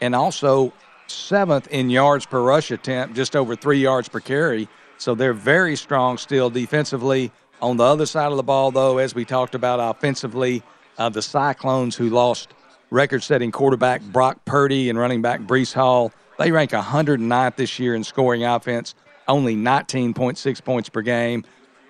[0.00, 0.72] and also
[1.10, 4.68] seventh in yards per rush attempt, just over three yards per carry.
[4.98, 7.32] So they're very strong still defensively.
[7.62, 10.62] On the other side of the ball, though, as we talked about offensively,
[10.98, 12.54] uh, the Cyclones, who lost
[12.90, 17.94] record setting quarterback Brock Purdy and running back Breece Hall, they rank 109th this year
[17.94, 18.94] in scoring offense,
[19.28, 21.44] only 19.6 points per game.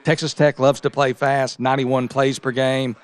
[0.05, 2.97] Texas Tech loves to play fast, 91 plays per game.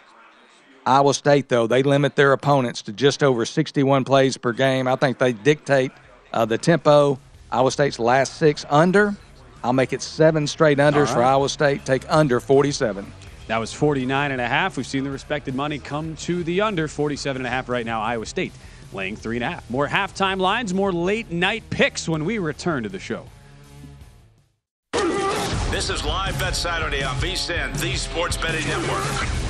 [0.87, 4.87] Iowa State, though, they limit their opponents to just over 61 plays per game.
[4.87, 5.91] I think they dictate
[6.33, 7.19] uh, the tempo,
[7.51, 9.15] Iowa State's last six under.
[9.65, 11.15] I'll make it seven straight unders right.
[11.15, 11.85] for Iowa State.
[11.85, 13.11] Take under 47.
[13.49, 14.77] That was 49 and a half.
[14.77, 18.03] We've seen the respected money come to the under 47 and a half right now.
[18.03, 18.53] Iowa State
[18.93, 19.71] laying three and a half.
[19.71, 23.27] More halftime lines, more late night picks when we return to the show.
[25.71, 29.46] This is Live Bet Saturday on VSIN, the Sports Betting Network.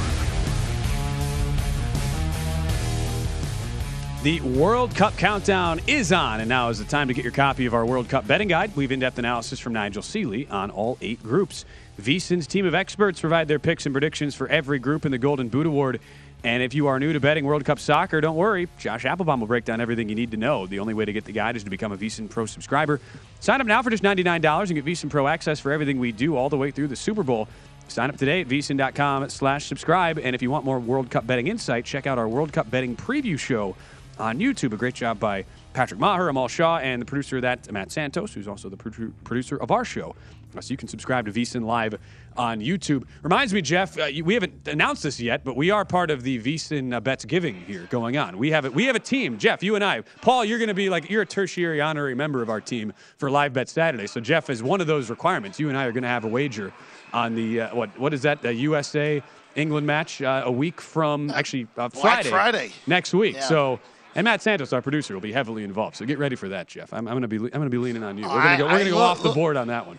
[4.27, 7.65] The World Cup countdown is on, and now is the time to get your copy
[7.65, 8.75] of our World Cup betting guide.
[8.75, 11.65] We've in depth analysis from Nigel Seeley on all eight groups.
[12.03, 15.49] VSIN's team of experts provide their picks and predictions for every group in the Golden
[15.49, 16.01] Boot Award.
[16.43, 18.69] And if you are new to betting World Cup soccer, don't worry.
[18.81, 20.67] Josh Appelbaum will break down everything you need to know.
[20.67, 22.99] The only way to get the guide is to become a VSIN Pro subscriber.
[23.39, 26.35] Sign up now for just $99 and get VSIN Pro access for everything we do
[26.35, 27.47] all the way through the Super Bowl.
[27.87, 30.19] Sign up today at vsin.com slash subscribe.
[30.19, 32.97] And if you want more World Cup betting insight, check out our World Cup betting
[32.97, 33.77] preview show
[34.19, 34.73] on YouTube.
[34.73, 38.33] A great job by Patrick Maher, Amal Shaw, and the producer of that, Matt Santos,
[38.33, 40.15] who's also the produ- producer of our show.
[40.57, 41.99] Uh, So you can subscribe to VSIN Live
[42.37, 43.05] on YouTube.
[43.23, 46.39] Reminds me, Jeff, uh, we haven't announced this yet, but we are part of the
[46.39, 48.39] VSIN uh, Bets Giving here going on.
[48.39, 49.37] We have a, we have a team.
[49.39, 50.03] Jeff, you and I.
[50.23, 53.31] Paul, you're going to be like, you're a tertiary honorary member of our team for
[53.31, 54.07] Live Bet Saturday.
[54.07, 55.61] So, Jeff, is one of those requirements.
[55.61, 56.73] You and I are going to have a wager
[57.13, 59.23] on the, uh, what what is that, the USA
[59.57, 62.29] England match uh, a week from, actually, uh, Friday.
[62.31, 62.73] Friday.
[62.87, 63.37] Next week.
[63.37, 63.41] Yeah.
[63.49, 63.81] So,
[64.17, 65.97] and Matt Santos, our producer, will be heavily involved.
[65.97, 66.93] So get ready for that, Jeff.
[66.93, 68.25] I'm, I'm going to be I'm going to be leaning on you.
[68.25, 69.99] We're going to go, we're I- to go look- off the board on that one.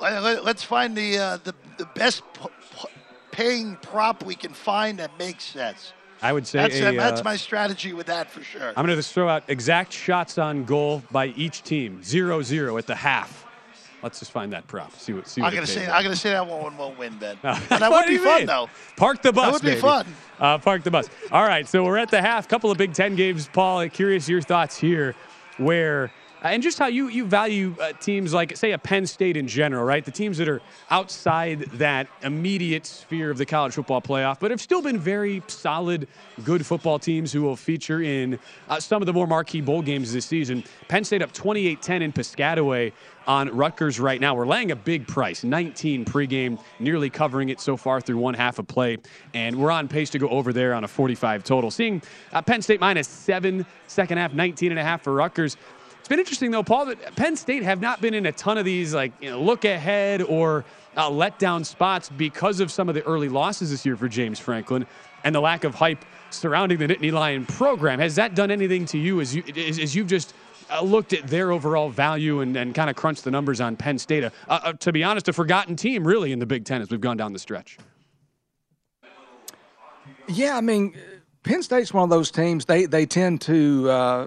[0.00, 2.88] Let, us find the, uh, the the best p- p-
[3.30, 5.92] paying prop we can find that makes sense.
[6.22, 8.68] I would say That's, a, that's uh, my strategy with that for sure.
[8.68, 12.78] I'm going to just throw out exact shots on goal by each team, zero zero
[12.78, 13.44] at the half.
[14.02, 14.92] Let's just find that prop.
[14.98, 15.94] See what see what I'm gonna say out.
[15.94, 17.12] I'm gonna say that one won't win.
[17.20, 17.56] No.
[17.68, 18.46] But that would be fun mean?
[18.46, 18.68] though.
[18.96, 19.44] Park the bus.
[19.44, 19.80] That would be baby.
[19.80, 20.06] fun.
[20.40, 21.08] Uh, park the bus.
[21.30, 22.48] All right, so we're at the half.
[22.48, 23.88] Couple of Big Ten games, Paul.
[23.88, 25.14] Curious your thoughts here,
[25.58, 26.10] where
[26.50, 29.84] and just how you you value uh, teams like say a Penn State in general,
[29.84, 30.04] right?
[30.04, 34.60] The teams that are outside that immediate sphere of the college football playoff, but have
[34.60, 36.08] still been very solid,
[36.44, 40.12] good football teams who will feature in uh, some of the more marquee bowl games
[40.12, 40.64] this season.
[40.88, 42.92] Penn State up 28-10 in Piscataway
[43.26, 44.34] on Rutgers right now.
[44.34, 48.58] We're laying a big price, 19 pregame, nearly covering it so far through one half
[48.58, 48.98] of play,
[49.34, 51.70] and we're on pace to go over there on a 45 total.
[51.70, 52.02] Seeing
[52.32, 55.56] uh, Penn State minus seven, second half, 19 and a half for Rutgers.
[56.12, 58.92] Been interesting though, Paul, that Penn State have not been in a ton of these
[58.92, 60.62] like you know, look ahead or
[60.94, 64.86] uh, letdown spots because of some of the early losses this year for James Franklin
[65.24, 67.98] and the lack of hype surrounding the Nittany Lion program.
[67.98, 70.34] Has that done anything to you as you as, as you've just
[70.70, 73.98] uh, looked at their overall value and, and kind of crunched the numbers on Penn
[73.98, 74.22] State?
[74.22, 77.00] Uh, uh, to be honest, a forgotten team really in the Big Ten as we've
[77.00, 77.78] gone down the stretch.
[80.28, 80.94] Yeah, I mean,
[81.42, 82.66] Penn State's one of those teams.
[82.66, 84.26] They they tend to uh,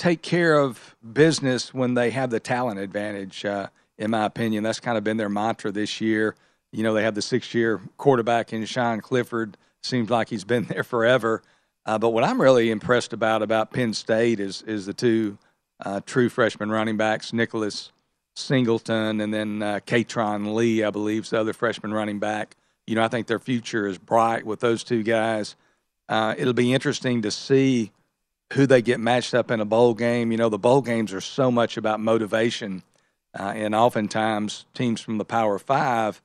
[0.00, 3.44] take care of business when they have the talent advantage.
[3.44, 6.34] Uh, in my opinion, that's kind of been their mantra this year.
[6.72, 9.58] You know, they have the six-year quarterback in Sean Clifford.
[9.82, 11.42] Seems like he's been there forever.
[11.84, 15.36] Uh, but what I'm really impressed about about Penn State is is the two
[15.84, 17.92] uh, true freshman running backs, Nicholas
[18.34, 22.56] Singleton and then uh, Lee, I believe, is the other freshman running back.
[22.86, 25.56] You know, I think their future is bright with those two guys.
[26.08, 27.92] Uh, it'll be interesting to see
[28.54, 30.32] who they get matched up in a bowl game.
[30.32, 32.82] You know, the bowl games are so much about motivation,
[33.38, 36.20] uh, and oftentimes teams from the Power Five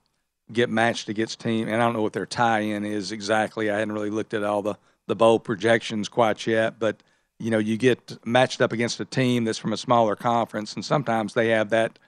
[0.52, 1.68] get matched against team.
[1.68, 3.70] And I don't know what their tie-in is exactly.
[3.70, 6.98] I hadn't really looked at all the the bowl projections quite yet, but
[7.38, 10.86] you know, you get matched up against a team that's from a smaller conference, and
[10.86, 12.00] sometimes they have that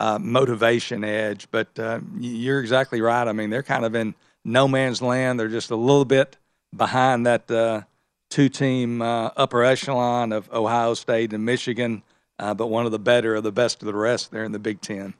[0.00, 1.48] uh, motivation edge.
[1.50, 3.26] But uh, you're exactly right.
[3.26, 5.38] I mean, they're kind of in no man's land.
[5.38, 6.36] They're just a little bit
[6.76, 7.50] behind that
[8.34, 12.02] uh, two-team uh, upper echelon of Ohio State and Michigan,
[12.40, 14.58] uh, but one of the better of the best of the rest there in the
[14.58, 15.14] Big Ten.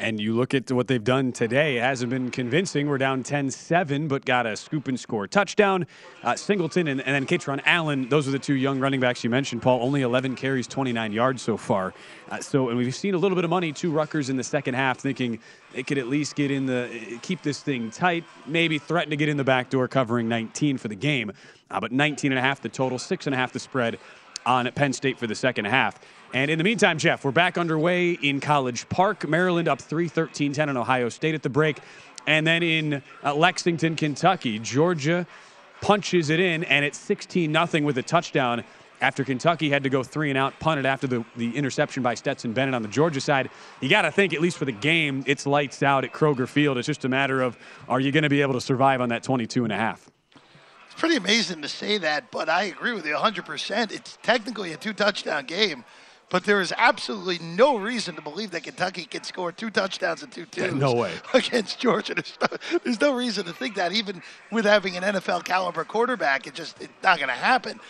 [0.00, 2.88] And you look at what they've done today, it hasn't been convincing.
[2.88, 5.86] We're down 10 7, but got a scoop and score touchdown.
[6.22, 9.28] Uh, Singleton and, and then Kaytron Allen, those are the two young running backs you
[9.28, 9.82] mentioned, Paul.
[9.82, 11.92] Only 11 carries, 29 yards so far.
[12.30, 14.72] Uh, so, and we've seen a little bit of money to Rutgers in the second
[14.72, 15.38] half, thinking
[15.74, 19.28] they could at least get in the, keep this thing tight, maybe threaten to get
[19.28, 21.30] in the back door, covering 19 for the game.
[21.70, 23.98] Uh, but 19 and a half the total, six and a half the spread
[24.46, 26.00] on Penn State for the second half.
[26.32, 29.28] And in the meantime, Jeff, we're back underway in College Park.
[29.28, 31.78] Maryland up 3 13 10 on Ohio State at the break.
[32.26, 35.26] And then in uh, Lexington, Kentucky, Georgia
[35.80, 38.62] punches it in, and it's 16 0 with a touchdown
[39.00, 42.52] after Kentucky had to go three and out, punted after the, the interception by Stetson
[42.52, 43.50] Bennett on the Georgia side.
[43.80, 46.78] You got to think, at least for the game, it's lights out at Kroger Field.
[46.78, 47.56] It's just a matter of
[47.88, 50.08] are you going to be able to survive on that 22 and a half?
[50.86, 53.90] It's pretty amazing to say that, but I agree with you 100%.
[53.90, 55.84] It's technically a two touchdown game,
[56.30, 60.32] but there is absolutely no reason to believe that Kentucky can score two touchdowns and
[60.32, 60.72] two twos.
[60.72, 61.12] No way.
[61.34, 62.14] Against Georgia.
[62.14, 66.46] There's no, there's no reason to think that, even with having an NFL caliber quarterback,
[66.46, 67.80] it just it's not going to happen.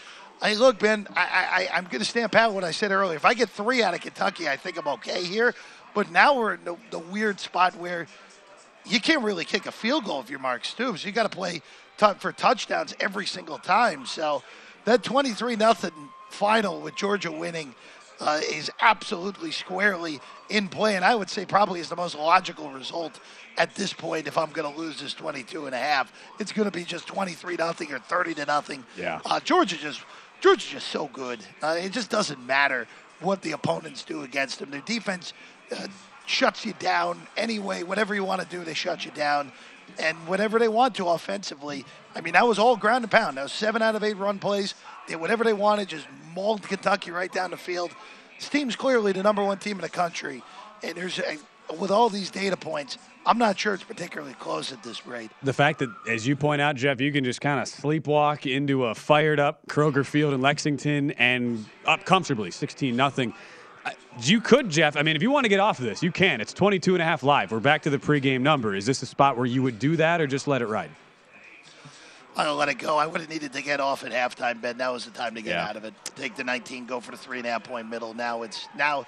[0.42, 1.06] I look, Ben.
[1.14, 3.16] I, I, I'm going to stand pat what I said earlier.
[3.16, 5.54] If I get three out of Kentucky, I think I'm okay here.
[5.94, 8.06] But now we're in the, the weird spot where
[8.86, 11.04] you can't really kick a field goal if you're Mark Stoops.
[11.04, 11.60] You got to play
[11.98, 14.06] t- for touchdowns every single time.
[14.06, 14.42] So
[14.86, 15.92] that 23 nothing
[16.30, 17.74] final with Georgia winning
[18.20, 22.70] uh, is absolutely squarely in play, and I would say probably is the most logical
[22.70, 23.18] result
[23.56, 24.26] at this point.
[24.26, 27.06] If I'm going to lose this 22 and a half, it's going to be just
[27.06, 28.84] 23 nothing or 30 to nothing.
[28.96, 29.20] Yeah.
[29.24, 30.02] Uh, Georgia just
[30.40, 31.40] Georgia's just so good.
[31.62, 32.86] Uh, it just doesn't matter
[33.20, 34.70] what the opponents do against them.
[34.70, 35.32] Their defense
[35.70, 35.86] uh,
[36.26, 37.82] shuts you down anyway.
[37.82, 39.52] Whatever you want to do, they shut you down.
[39.98, 43.36] And whatever they want to offensively, I mean, that was all ground and pound.
[43.36, 44.74] That was seven out of eight run plays.
[45.18, 47.90] Whatever they wanted, just mauled Kentucky right down the field.
[48.38, 50.42] This team's clearly the number one team in the country,
[50.82, 51.20] and there's
[51.78, 55.30] with all these data points, I'm not sure it's particularly close at this rate.
[55.42, 58.86] The fact that, as you point out, Jeff, you can just kind of sleepwalk into
[58.86, 63.34] a fired up Kroger Field in Lexington and up comfortably, 16 nothing.
[64.22, 64.96] You could, Jeff.
[64.96, 66.40] I mean, if you want to get off of this, you can.
[66.40, 67.52] It's 22 and a half live.
[67.52, 68.74] We're back to the pregame number.
[68.74, 70.90] Is this a spot where you would do that or just let it ride?
[72.40, 72.96] I'm gonna let it go.
[72.96, 74.76] I would have needed to get off at halftime, Ben.
[74.78, 75.68] Now was the time to get Yeah.
[75.68, 75.92] out of it.
[76.16, 78.14] Take the 19, go for the three and a half point middle.
[78.14, 79.04] Now it's now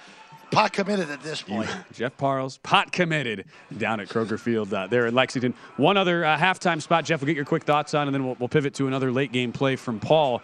[0.51, 1.71] pot committed at this point.
[1.95, 3.47] Jeff Parles, pot committed
[3.79, 5.55] down at Kroger Field uh, there in Lexington.
[5.79, 8.37] One other uh, halftime spot, Jeff, we'll get your quick thoughts on, and then we'll,
[8.39, 10.43] we'll pivot to another late game play from Paul.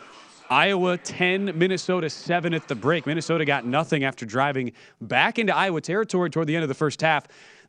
[0.50, 3.06] Iowa 10, Minnesota 7 at the break.
[3.06, 4.72] Minnesota got nothing after driving
[5.02, 7.26] back into Iowa territory toward the end of the first half.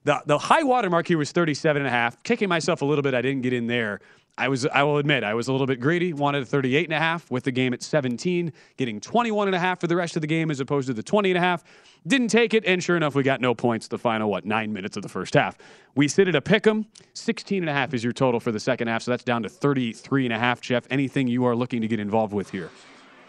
[0.09, 2.23] The, the high water mark here was 37 and a half.
[2.23, 3.99] Kicking myself a little bit, I didn't get in there.
[4.39, 6.13] I was, I will admit, I was a little bit greedy.
[6.13, 9.59] Wanted a 38 and a half with the game at 17, getting 21 and a
[9.59, 11.63] half for the rest of the game as opposed to the 20 and a half.
[12.07, 14.97] Didn't take it, and sure enough, we got no points the final, what, nine minutes
[14.97, 15.59] of the first half.
[15.93, 16.87] We sit at a pick 'em.
[17.13, 19.49] 16 and a half is your total for the second half, so that's down to
[19.49, 20.87] 33 and a half, Jeff.
[20.89, 22.71] Anything you are looking to get involved with here?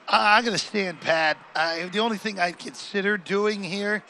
[0.08, 1.36] I'm going to stand pat.
[1.54, 4.02] Uh, the only thing I'd consider doing here,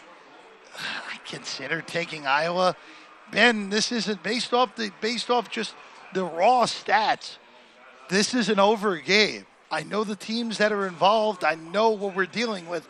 [0.79, 2.77] I consider taking Iowa.
[3.31, 5.75] Ben, this isn't based off the based off just
[6.13, 7.37] the raw stats.
[8.09, 9.47] This is an over game.
[9.71, 11.45] I know the teams that are involved.
[11.45, 12.89] I know what we're dealing with.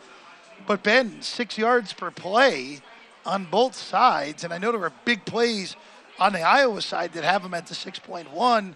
[0.65, 2.79] But Ben, six yards per play
[3.25, 5.75] on both sides, and I know there are big plays
[6.19, 8.75] on the Iowa side that have them at the 6.1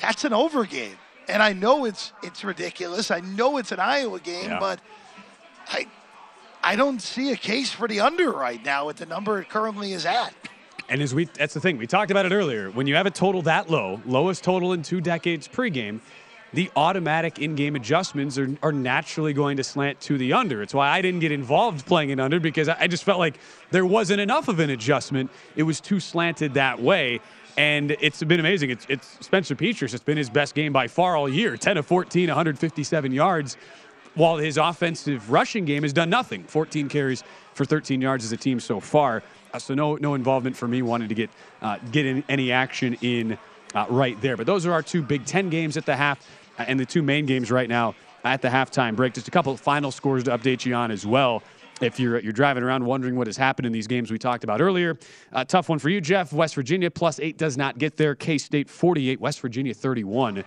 [0.00, 0.96] that's an over game.
[1.28, 3.10] And I know it's it's ridiculous.
[3.10, 4.60] I know it's an Iowa game, Yeah.
[4.60, 4.80] but
[5.68, 5.86] I
[6.64, 9.92] I don't see a case for the under right now at the number it currently
[9.92, 10.32] is at.
[10.88, 12.70] And as we that's the thing, we talked about it earlier.
[12.70, 16.00] When you have a total that low, lowest total in two decades pregame,
[16.54, 20.62] the automatic in-game adjustments are, are naturally going to slant to the under.
[20.62, 23.38] It's why I didn't get involved playing it under because I I just felt like
[23.70, 25.30] there wasn't enough of an adjustment.
[25.56, 27.20] It was too slanted that way.
[27.56, 28.70] And it's been amazing.
[28.70, 29.94] It's, it's Spencer Petras.
[29.94, 31.56] It's been his best game by far all year.
[31.56, 33.56] 10 of 14, 157 yards
[34.14, 38.36] while his offensive rushing game has done nothing 14 carries for 13 yards as a
[38.36, 41.30] team so far uh, so no no involvement for me wanted to get
[41.62, 43.38] uh, get in, any action in
[43.74, 46.64] uh, right there but those are our two big 10 games at the half uh,
[46.66, 47.94] and the two main games right now
[48.24, 51.42] at the halftime break just a couple final scores to update you on as well
[51.80, 54.60] if you're you're driving around wondering what has happened in these games we talked about
[54.60, 54.96] earlier,
[55.48, 56.32] tough one for you, Jeff.
[56.32, 58.14] West Virginia plus eight does not get there.
[58.14, 60.44] K State 48, West Virginia 31.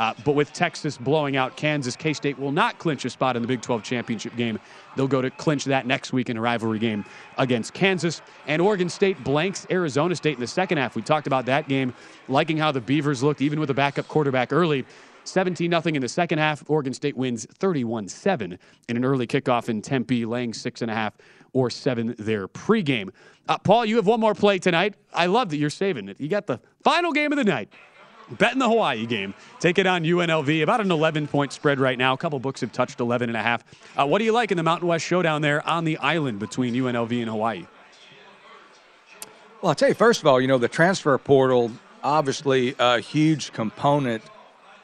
[0.00, 3.42] Uh, but with Texas blowing out Kansas, K State will not clinch a spot in
[3.42, 4.58] the Big 12 championship game.
[4.96, 7.04] They'll go to clinch that next week in a rivalry game
[7.36, 8.22] against Kansas.
[8.46, 10.96] And Oregon State blanks Arizona State in the second half.
[10.96, 11.92] We talked about that game,
[12.28, 14.86] liking how the Beavers looked, even with a backup quarterback early.
[15.24, 16.64] 17 0 in the second half.
[16.68, 20.94] Oregon State wins 31 7 in an early kickoff in Tempe, laying six and a
[20.94, 21.12] half
[21.52, 23.10] or seven there pregame.
[23.50, 24.94] Uh, Paul, you have one more play tonight.
[25.12, 26.18] I love that you're saving it.
[26.18, 27.68] You got the final game of the night.
[28.38, 29.34] Bet in the Hawaii game.
[29.58, 30.62] Take it on UNLV.
[30.62, 32.14] About an 11 point spread right now.
[32.14, 33.64] A couple books have touched 11 and a half.
[33.96, 36.74] Uh, what do you like in the Mountain West showdown there on the island between
[36.74, 37.66] UNLV and Hawaii?
[39.60, 41.70] Well, I'll tell you, first of all, you know, the transfer portal,
[42.02, 44.22] obviously a huge component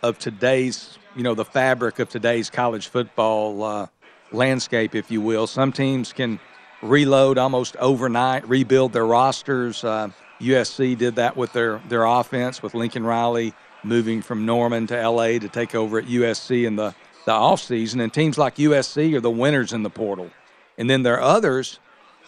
[0.03, 3.87] of today's, you know, the fabric of today's college football uh,
[4.33, 5.47] landscape, if you will.
[5.47, 6.39] Some teams can
[6.83, 9.83] reload almost overnight, rebuild their rosters.
[9.83, 10.11] Uh,
[10.41, 15.39] USC did that with their, their offense, with Lincoln Riley moving from Norman to LA
[15.39, 18.03] to take over at USC in the, the offseason.
[18.03, 20.31] And teams like USC are the winners in the portal.
[20.77, 21.79] And then there are others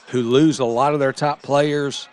[0.09, 2.09] who lose a lot of their top players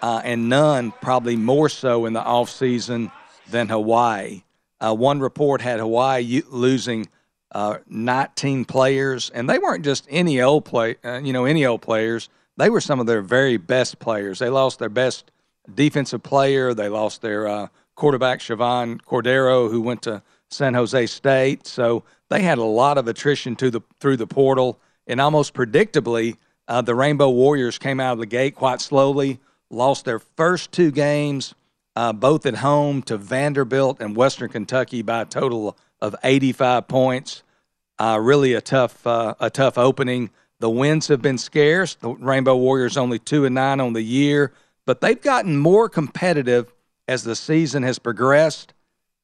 [0.00, 3.10] uh, and none probably more so in the offseason
[3.50, 4.42] than Hawaii.
[4.80, 7.08] Uh, one report had Hawaii losing
[7.52, 11.82] uh, 19 players, and they weren't just any old play, uh, you know, any old
[11.82, 12.28] players.
[12.56, 14.40] They were some of their very best players.
[14.40, 15.30] They lost their best
[15.72, 16.74] defensive player.
[16.74, 21.66] They lost their uh, quarterback Chevan Cordeiro, who went to San Jose State.
[21.66, 26.36] So they had a lot of attrition to the through the portal, and almost predictably,
[26.68, 29.40] uh, the Rainbow Warriors came out of the gate quite slowly.
[29.70, 31.54] Lost their first two games,
[31.96, 37.42] uh, both at home to Vanderbilt and Western Kentucky by a total of 85 points.
[37.98, 40.30] Uh, really a tough uh, a tough opening.
[40.60, 41.94] The wins have been scarce.
[41.96, 44.52] The Rainbow Warriors only two and nine on the year,
[44.86, 46.72] but they've gotten more competitive
[47.08, 48.74] as the season has progressed.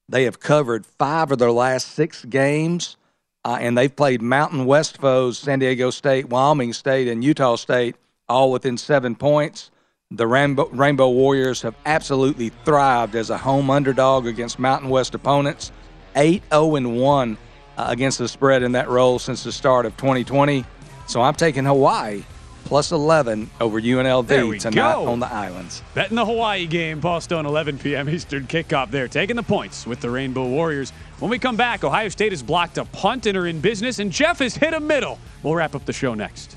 [0.09, 2.97] They have covered five of their last six games,
[3.45, 7.97] uh, and they've played Mountain West foes, San Diego State, Wyoming State, and Utah State,
[8.29, 9.71] all within seven points.
[10.11, 15.71] The Rainbow, Rainbow Warriors have absolutely thrived as a home underdog against Mountain West opponents.
[16.17, 17.39] 8 0 1
[17.77, 20.65] uh, against the spread in that role since the start of 2020.
[21.07, 22.25] So I'm taking Hawaii
[22.65, 25.09] plus 11 over UNLV tonight go.
[25.09, 25.83] on the islands.
[25.95, 28.09] Betting the Hawaii game, Paul Stone, 11 p.m.
[28.09, 29.09] Eastern kickoff there.
[29.09, 30.91] Taking the points with the Rainbow Warriors.
[31.19, 34.11] When we come back, Ohio State has blocked a punt and are in business, and
[34.11, 35.19] Jeff has hit a middle.
[35.43, 36.57] We'll wrap up the show next.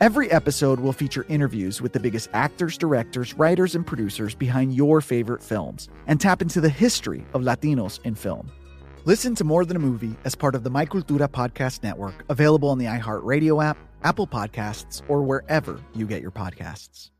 [0.00, 5.00] Every episode will feature interviews with the biggest actors, directors, writers, and producers behind your
[5.00, 8.48] favorite films and tap into the history of Latinos in film.
[9.06, 12.68] Listen to More Than a Movie as part of the My Cultura Podcast Network, available
[12.68, 17.10] on the iHeartRadio app, Apple Podcasts, or wherever you get your podcasts.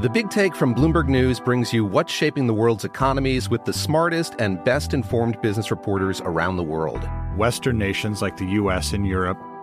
[0.00, 3.72] The Big Take from Bloomberg News brings you what's shaping the world's economies with the
[3.72, 7.08] smartest and best informed business reporters around the world.
[7.36, 9.38] Western nations like the US and Europe,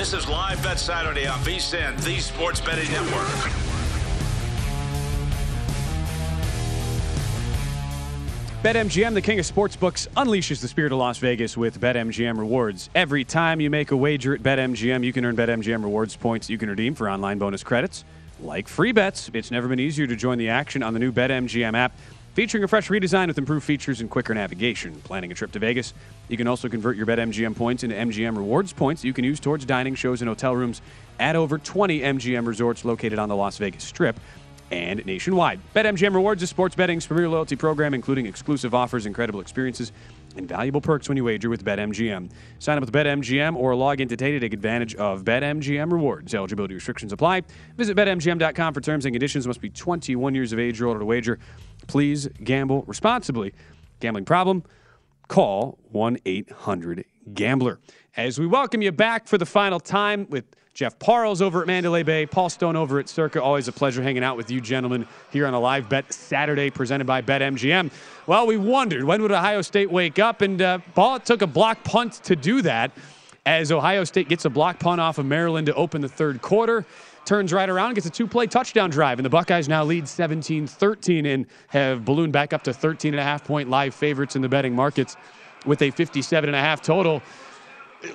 [0.00, 3.26] This is Live Bet Saturday on VSIN, the Sports Betting Network.
[8.62, 12.88] BetMGM, the king of sportsbooks, unleashes the spirit of Las Vegas with BetMGM rewards.
[12.94, 16.56] Every time you make a wager at BetMGM, you can earn BetMGM rewards points you
[16.56, 18.06] can redeem for online bonus credits,
[18.40, 19.30] like free bets.
[19.34, 21.92] It's never been easier to join the action on the new BetMGM app,
[22.34, 24.94] featuring a fresh redesign with improved features and quicker navigation.
[25.02, 25.94] Planning a trip to Vegas,
[26.28, 29.64] you can also convert your BetMGM points into MGM rewards points you can use towards
[29.64, 30.82] dining, shows, and hotel rooms
[31.18, 34.18] at over 20 MGM resorts located on the Las Vegas Strip
[34.70, 35.60] and nationwide.
[35.74, 39.92] BetMGM Rewards is sports betting's premier loyalty program, including exclusive offers, and incredible experiences,
[40.36, 42.30] and valuable perks when you wager with BetMGM.
[42.58, 46.34] Sign up with BetMGM or log in today to take advantage of BetMGM Rewards.
[46.34, 47.42] Eligibility restrictions apply.
[47.76, 49.46] Visit BetMGM.com for terms and conditions.
[49.46, 51.38] Must be 21 years of age or older to wager.
[51.86, 53.52] Please gamble responsibly.
[54.00, 54.64] Gambling problem?
[55.28, 57.04] Call 1 800
[57.34, 57.80] Gambler.
[58.16, 62.02] As we welcome you back for the final time with Jeff Parles over at Mandalay
[62.02, 63.42] Bay, Paul Stone over at Circa.
[63.42, 67.06] Always a pleasure hanging out with you gentlemen here on a live bet Saturday presented
[67.06, 67.90] by BetMGM.
[68.26, 71.82] Well, we wondered when would Ohio State wake up, and uh, Paul took a block
[71.82, 72.92] punt to do that
[73.44, 76.86] as Ohio State gets a block punt off of Maryland to open the third quarter.
[77.24, 80.66] Turns right around, gets a two play touchdown drive, and the Buckeyes now lead 17
[80.66, 84.42] 13 and have ballooned back up to 13 and a half point live favorites in
[84.42, 85.16] the betting markets
[85.66, 87.22] with a 57 and a half total.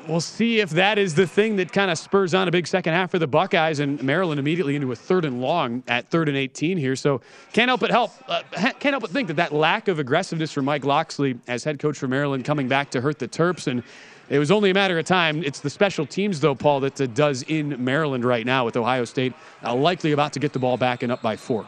[0.08, 2.94] We'll see if that is the thing that kind of spurs on a big second
[2.94, 6.36] half for the Buckeyes and Maryland immediately into a third and long at third and
[6.36, 6.96] 18 here.
[6.96, 7.22] So
[7.54, 8.42] can't help but help, uh,
[8.80, 11.98] can't help but think that that lack of aggressiveness from Mike Locksley as head coach
[12.00, 13.84] for Maryland coming back to hurt the Terps and
[14.28, 15.44] it was only a matter of time.
[15.44, 19.06] It's the special teams, though, Paul, that uh, does in Maryland right now with Ohio
[19.06, 19.34] State
[19.64, 21.68] uh, likely about to get the ball back and up by four.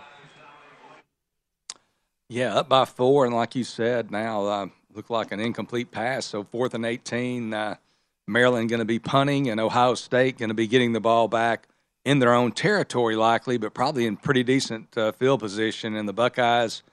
[2.29, 6.25] Yeah, up by four, and like you said, now uh, look like an incomplete pass.
[6.25, 7.75] So fourth and 18, uh,
[8.27, 11.67] Maryland going to be punting, and Ohio State going to be getting the ball back
[12.03, 15.95] in their own territory, likely, but probably in pretty decent uh, field position.
[15.95, 16.83] And the Buckeyes,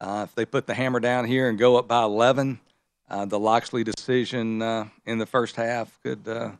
[0.00, 2.60] uh, if they put the hammer down here and go up by 11,
[3.10, 6.52] uh, the Locksley decision uh, in the first half could uh,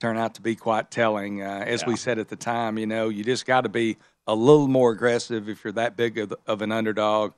[0.00, 1.42] turn out to be quite telling.
[1.42, 1.88] Uh, as yeah.
[1.88, 3.96] we said at the time, you know, you just got to be
[4.26, 7.32] a little more aggressive if you're that big of, of an underdog.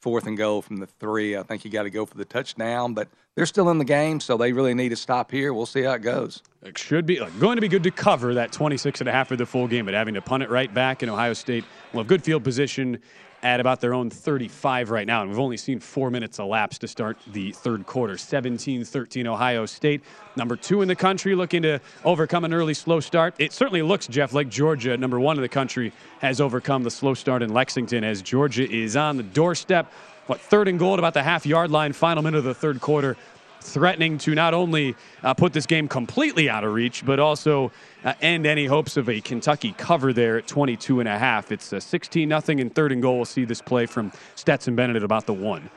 [0.00, 1.36] Fourth and goal from the three.
[1.36, 4.18] I think you got to go for the touchdown, but they're still in the game,
[4.18, 5.52] so they really need to stop here.
[5.52, 6.42] We'll see how it goes.
[6.62, 9.36] It should be going to be good to cover that 26 and a half for
[9.36, 12.06] the full game, but having to punt it right back in Ohio State will have
[12.06, 12.98] good field position
[13.42, 15.22] at about their own 35 right now.
[15.22, 18.18] And we've only seen four minutes elapse to start the third quarter.
[18.18, 20.02] 17 13 Ohio State,
[20.36, 23.34] number two in the country, looking to overcome an early slow start.
[23.38, 27.14] It certainly looks, Jeff, like Georgia, number one in the country, has overcome the slow
[27.14, 29.90] start in Lexington as Georgia is on the doorstep.
[30.26, 32.80] What, third and goal at about the half yard line, final minute of the third
[32.80, 33.16] quarter
[33.60, 37.70] threatening to not only uh, put this game completely out of reach, but also
[38.04, 41.52] uh, end any hopes of a Kentucky cover there at 22 and a half.
[41.52, 43.16] It's a 16 nothing in third and goal.
[43.16, 45.70] We'll see this play from Stetson Bennett at about the one.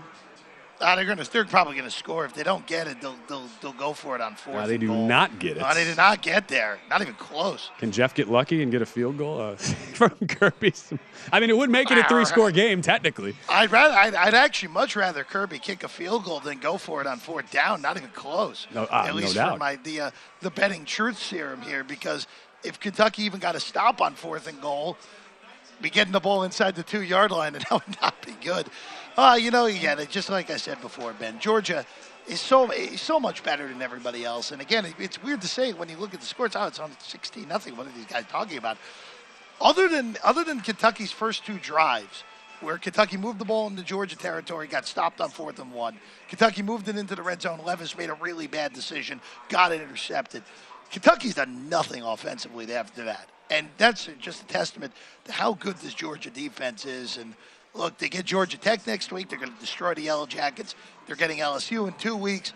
[0.84, 1.24] Uh, they're gonna.
[1.24, 2.26] They're probably gonna score.
[2.26, 4.58] If they don't get it, they'll they'll, they'll go for it on fourth.
[4.58, 5.08] Uh, they do goal.
[5.08, 5.62] not get it.
[5.62, 6.78] No, they did not get there.
[6.90, 7.72] Not even close.
[7.78, 10.74] Can Jeff get lucky and get a field goal uh, from Kirby?
[11.32, 13.34] I mean, it would make it a three-score game technically.
[13.48, 13.96] I'd rather.
[13.96, 17.18] I'd, I'd, actually much rather Kirby kick a field goal than go for it on
[17.18, 17.82] fourth down.
[17.82, 18.68] Not even close.
[18.74, 20.12] No, uh, At least no for my the uh,
[20.42, 22.28] the betting truth serum here, because
[22.64, 24.98] if Kentucky even got a stop on fourth and goal,
[25.82, 28.68] be getting the ball inside the two-yard line, and that would not be good.
[29.16, 31.86] Uh, you know, again, just like I said before, Ben, Georgia
[32.28, 34.52] is so so much better than everybody else.
[34.52, 36.56] And again, it's weird to say when you look at the scores.
[36.56, 37.78] Oh, it's on 16 nothing.
[37.78, 38.78] What are these guys talking about?
[39.62, 42.24] Other than other than Kentucky's first two drives,
[42.62, 46.00] where Kentucky moved the ball into Georgia territory, got stopped on fourth and one.
[46.28, 47.60] Kentucky moved it into the red zone.
[47.64, 50.42] Levis made a really bad decision, got it intercepted.
[50.90, 53.30] Kentucky's done nothing offensively after that.
[53.52, 54.94] And that's just a testament
[55.26, 57.36] to how good this Georgia defense is and–
[57.76, 59.30] Look, they get Georgia Tech next week.
[59.30, 60.76] They're going to destroy the Yellow Jackets.
[61.08, 62.54] They're getting LSU in two weeks.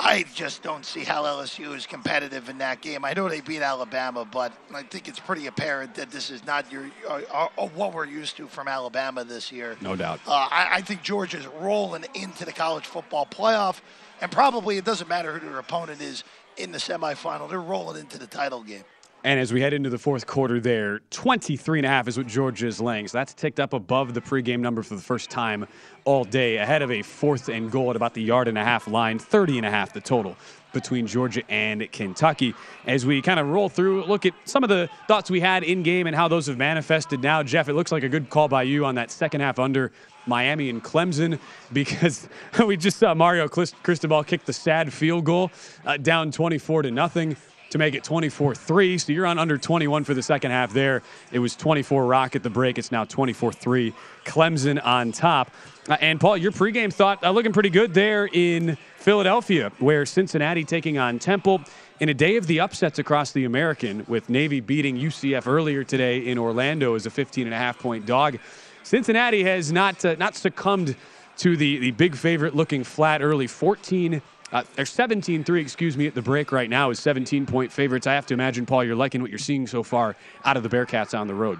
[0.00, 3.04] I just don't see how LSU is competitive in that game.
[3.04, 6.70] I know they beat Alabama, but I think it's pretty apparent that this is not
[6.72, 9.76] your uh, uh, what we're used to from Alabama this year.
[9.80, 10.20] No doubt.
[10.26, 13.80] Uh, I, I think Georgia's rolling into the college football playoff,
[14.20, 16.24] and probably it doesn't matter who their opponent is
[16.56, 17.48] in the semifinal.
[17.48, 18.84] They're rolling into the title game.
[19.24, 22.26] And as we head into the fourth quarter there, 23 and a half is what
[22.26, 23.08] Georgia is laying.
[23.08, 25.66] So that's ticked up above the pregame number for the first time
[26.04, 28.86] all day, ahead of a fourth and goal at about the yard and a half
[28.86, 30.36] line, 30 and a half the total
[30.74, 32.54] between Georgia and Kentucky.
[32.86, 35.82] As we kind of roll through, look at some of the thoughts we had in
[35.82, 37.42] game and how those have manifested now.
[37.42, 39.90] Jeff, it looks like a good call by you on that second half under
[40.26, 41.38] Miami and Clemson
[41.72, 42.28] because
[42.66, 45.50] we just saw Mario Cristobal kick the sad field goal
[45.86, 47.38] uh, down 24 to nothing
[47.74, 48.98] to make it 24 3.
[48.98, 51.02] So you're on under 21 for the second half there.
[51.32, 52.78] It was 24 Rock at the break.
[52.78, 53.92] It's now 24 3.
[54.24, 55.50] Clemson on top.
[55.88, 60.62] Uh, and Paul, your pregame thought uh, looking pretty good there in Philadelphia, where Cincinnati
[60.62, 61.62] taking on Temple
[61.98, 66.18] in a day of the upsets across the American, with Navy beating UCF earlier today
[66.18, 68.38] in Orlando as a 15 and a half point dog.
[68.84, 70.94] Cincinnati has not uh, not succumbed
[71.38, 74.22] to the, the big favorite looking flat early 14
[74.54, 78.06] uh, they're 17 3, excuse me, at the break right now is 17 point favorites.
[78.06, 80.68] I have to imagine, Paul, you're liking what you're seeing so far out of the
[80.68, 81.58] Bearcats on the road.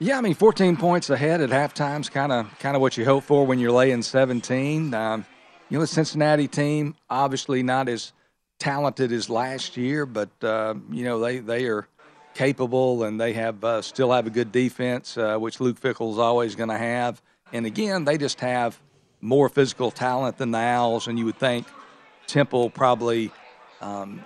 [0.00, 3.04] Yeah, I mean, 14 points ahead at halftime is kind of kind of what you
[3.04, 4.92] hope for when you're laying 17.
[4.92, 5.24] Um,
[5.70, 8.12] you know, the Cincinnati team obviously not as
[8.58, 11.86] talented as last year, but uh, you know they they are
[12.34, 16.18] capable and they have uh, still have a good defense, uh, which Luke Fickell is
[16.18, 17.22] always going to have.
[17.52, 18.80] And again, they just have
[19.24, 21.66] more physical talent than the Owls, and you would think
[22.26, 23.32] Temple probably
[23.80, 24.22] um,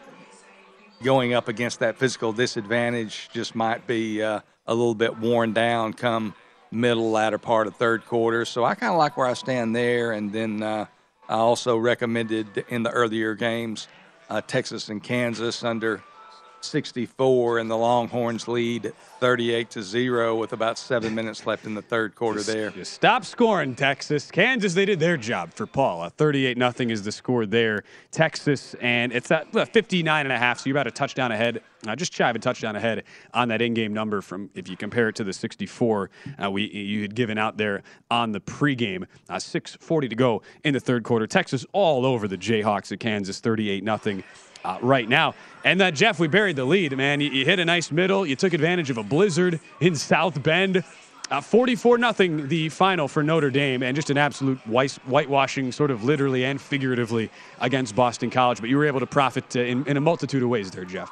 [1.03, 5.93] going up against that physical disadvantage just might be uh, a little bit worn down
[5.93, 6.35] come
[6.73, 8.45] middle latter part of third quarter.
[8.45, 10.13] So I kind of like where I stand there.
[10.13, 10.87] And then uh,
[11.29, 13.87] I also recommended in the earlier games
[14.29, 16.03] uh, Texas and Kansas under
[16.65, 21.83] 64 and the Longhorns lead 38 to 0 with about 7 minutes left in the
[21.83, 22.73] third quarter there.
[22.77, 24.31] You stop scoring Texas.
[24.31, 26.11] Kansas they did their job for Paula.
[26.11, 27.85] 38 nothing is the score there.
[28.11, 31.63] Texas and it's at 59 and a half so you're about a touchdown ahead.
[31.87, 35.09] Uh, just shy of a touchdown ahead on that in-game number from if you compare
[35.09, 36.11] it to the 64
[36.43, 39.05] uh, we you had given out there on the pregame.
[39.29, 41.27] Uh, 6:40 to go in the third quarter.
[41.27, 44.25] Texas all over the Jayhawks at Kansas 38 nothing
[44.65, 45.35] uh, right now.
[45.65, 47.21] And then, Jeff, we buried the lead, man.
[47.21, 48.25] You, you, hit a nice middle.
[48.25, 50.85] You took advantage of a blizzard in South Bend.
[51.31, 55.91] Uh, 44 nothing the final for Notre Dame, and just an absolute white, whitewashing, sort
[55.91, 57.31] of literally and figuratively,
[57.61, 58.61] against Boston College.
[58.61, 61.11] But you were able to profit uh, in, in a multitude of ways there, Jeff.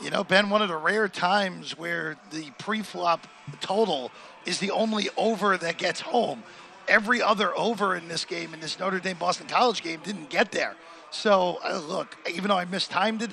[0.00, 3.26] You know, Ben, one of the rare times where the pre flop
[3.60, 4.10] total
[4.46, 6.42] is the only over that gets home.
[6.88, 10.52] Every other over in this game, in this Notre Dame Boston College game, didn't get
[10.52, 10.76] there.
[11.16, 13.30] So, uh, look, even though I mistimed it,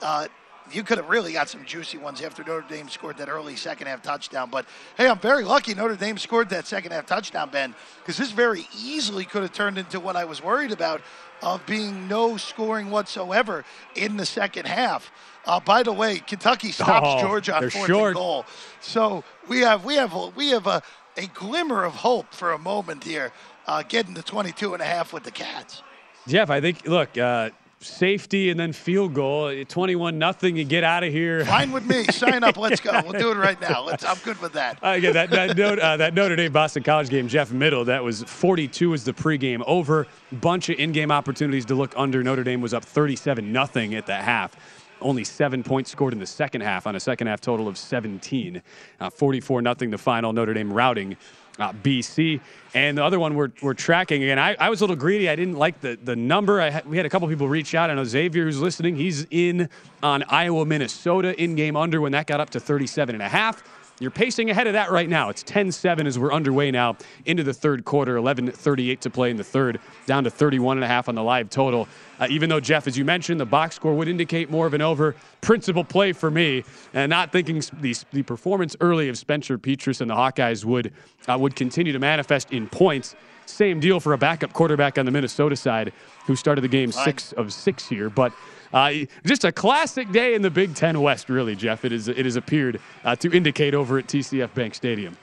[0.00, 0.28] uh,
[0.72, 3.88] you could have really got some juicy ones after Notre Dame scored that early second
[3.88, 4.48] half touchdown.
[4.50, 4.66] But
[4.96, 8.66] hey, I'm very lucky Notre Dame scored that second half touchdown, Ben, because this very
[8.78, 11.02] easily could have turned into what I was worried about
[11.42, 13.64] of being no scoring whatsoever
[13.94, 15.10] in the second half.
[15.44, 18.08] Uh, by the way, Kentucky stops oh, Georgia on fourth short.
[18.08, 18.46] and goal,
[18.80, 20.82] so we have we have a, we have a,
[21.16, 23.32] a glimmer of hope for a moment here,
[23.66, 25.82] uh, getting to 22 and a half with the Cats.
[26.26, 27.50] Jeff, I think, look, uh,
[27.80, 30.56] safety and then field goal, 21 nothing.
[30.56, 31.44] You get out of here.
[31.44, 32.04] Fine with me.
[32.10, 32.56] Sign up.
[32.56, 33.00] Let's go.
[33.04, 33.84] We'll do it right now.
[33.84, 34.78] Let's, I'm good with that.
[34.82, 38.02] Uh, again, that, that, note, uh, that Notre Dame Boston College game, Jeff Middle, that
[38.02, 40.06] was 42 was the pregame over.
[40.32, 42.22] Bunch of in game opportunities to look under.
[42.22, 44.56] Notre Dame was up 37 nothing at the half.
[45.00, 48.62] Only seven points scored in the second half on a second half total of 17.
[48.98, 50.32] Uh, 44 nothing the final.
[50.32, 51.16] Notre Dame routing
[51.58, 52.40] uh, BC.
[52.74, 54.38] And the other one we're, we're tracking again.
[54.38, 55.28] I, I was a little greedy.
[55.28, 56.60] I didn't like the, the number.
[56.60, 57.90] I ha- we had a couple people reach out.
[57.90, 59.68] I know Xavier, who's listening, he's in
[60.02, 63.62] on Iowa, Minnesota in game under when that got up to 37 and a half.
[63.98, 65.30] You're pacing ahead of that right now.
[65.30, 69.30] It's 10 7 as we're underway now into the third quarter, 11 38 to play
[69.30, 71.88] in the third, down to 31 and a half on the live total.
[72.20, 74.82] Uh, even though, Jeff, as you mentioned, the box score would indicate more of an
[74.82, 75.14] over.
[75.40, 80.10] Principal play for me, and not thinking the, the performance early of Spencer Petras and
[80.10, 80.92] the Hawkeyes would,
[81.28, 83.16] uh, would continue to manifest in points.
[83.46, 85.92] Same deal for a backup quarterback on the Minnesota side
[86.26, 88.10] who started the game six of six here.
[88.10, 88.32] But
[88.72, 88.92] uh,
[89.24, 91.84] just a classic day in the Big Ten West, really, Jeff.
[91.84, 95.16] It, is, it has appeared uh, to indicate over at TCF Bank Stadium.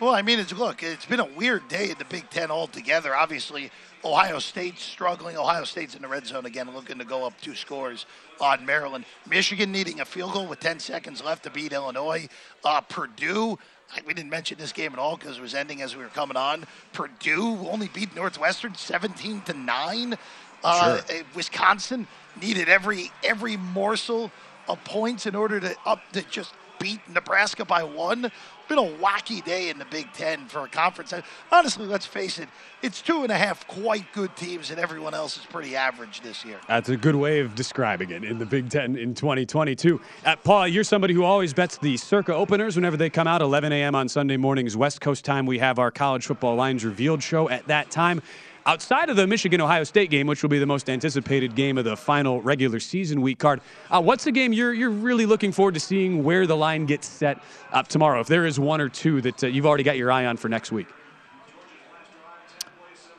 [0.00, 3.14] Well, I mean, it's look, it's been a weird day in the Big Ten altogether.
[3.14, 3.70] Obviously,
[4.02, 5.36] Ohio State's struggling.
[5.36, 8.06] Ohio State's in the red zone again, looking to go up two scores
[8.40, 9.04] on Maryland.
[9.28, 12.26] Michigan needing a field goal with 10 seconds left to beat Illinois.
[12.64, 13.58] Uh, Purdue,
[14.06, 16.36] we didn't mention this game at all because it was ending as we were coming
[16.38, 16.64] on.
[16.94, 20.16] Purdue only beat Northwestern 17 to nine.
[20.64, 21.22] Uh, Sure.
[21.34, 22.06] Wisconsin
[22.40, 24.30] needed every every morsel
[24.68, 28.32] of points in order to up to just beat Nebraska by one.
[28.68, 31.12] Been a wacky day in the Big Ten for a conference.
[31.50, 32.48] Honestly, let's face it,
[32.82, 36.44] it's two and a half quite good teams, and everyone else is pretty average this
[36.44, 36.58] year.
[36.68, 40.00] That's a good way of describing it in the Big Ten in 2022.
[40.24, 43.72] Uh, Paul, you're somebody who always bets the Circa openers whenever they come out, 11
[43.72, 43.96] a.m.
[43.96, 45.46] on Sunday mornings, West Coast time.
[45.46, 48.22] We have our college football lines revealed show at that time.
[48.66, 51.84] Outside of the Michigan Ohio State game, which will be the most anticipated game of
[51.84, 55.74] the final regular season week card, uh, what's the game you're you're really looking forward
[55.74, 57.42] to seeing where the line gets set
[57.72, 58.20] up tomorrow?
[58.20, 60.48] If there is one or two that uh, you've already got your eye on for
[60.48, 60.88] next week.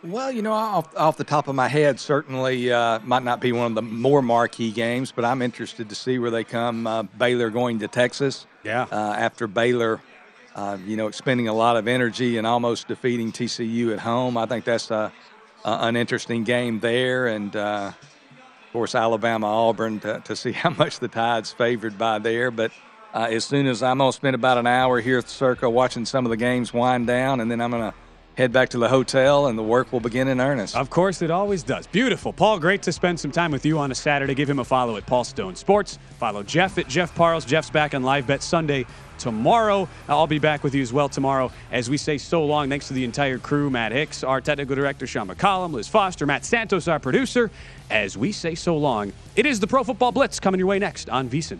[0.03, 3.51] Well, you know, off, off the top of my head, certainly uh, might not be
[3.51, 6.87] one of the more marquee games, but I'm interested to see where they come.
[6.87, 8.47] Uh, Baylor going to Texas.
[8.63, 8.87] Yeah.
[8.91, 10.01] Uh, after Baylor,
[10.55, 14.47] uh, you know, expending a lot of energy and almost defeating TCU at home, I
[14.47, 15.11] think that's uh,
[15.63, 17.27] uh, an interesting game there.
[17.27, 22.19] And uh, of course, Alabama Auburn to, to see how much the Tide's favored by
[22.19, 22.51] there.
[22.51, 22.71] But
[23.13, 25.69] uh, as soon as I'm going to spend about an hour here at the Circa
[25.69, 27.97] watching some of the games wind down, and then I'm going to
[28.37, 30.75] head back to the hotel, and the work will begin in earnest.
[30.75, 31.85] Of course, it always does.
[31.87, 32.31] Beautiful.
[32.31, 34.33] Paul, great to spend some time with you on a Saturday.
[34.33, 35.99] Give him a follow at Paul Stone Sports.
[36.17, 37.45] Follow Jeff at Jeff Parles.
[37.45, 38.85] Jeff's back on Live Bet Sunday
[39.21, 39.87] tomorrow.
[40.09, 42.69] I'll be back with you as well tomorrow as we say so long.
[42.69, 46.43] Thanks to the entire crew Matt Hicks, our technical director, Sean McCollum, Liz Foster, Matt
[46.43, 47.51] Santos, our producer.
[47.89, 51.09] As we say so long, it is the Pro Football Blitz coming your way next
[51.09, 51.59] on VSIN.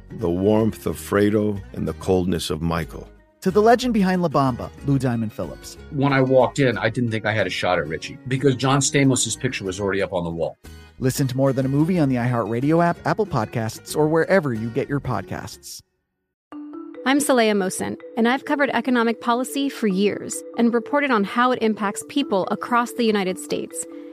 [0.19, 3.07] the warmth of Fredo, and the coldness of Michael.
[3.41, 5.75] to the legend behind La Bamba, Lou Diamond Phillips.
[5.89, 8.81] When I walked in, I didn't think I had a shot at Richie because John
[8.81, 10.57] Stamos' picture was already up on the wall.
[10.99, 14.69] Listen to More Than a Movie on the iHeartRadio app, Apple Podcasts, or wherever you
[14.69, 15.81] get your podcasts.
[17.03, 21.63] I'm Saleha Mohsin, and I've covered economic policy for years and reported on how it
[21.63, 23.87] impacts people across the United States.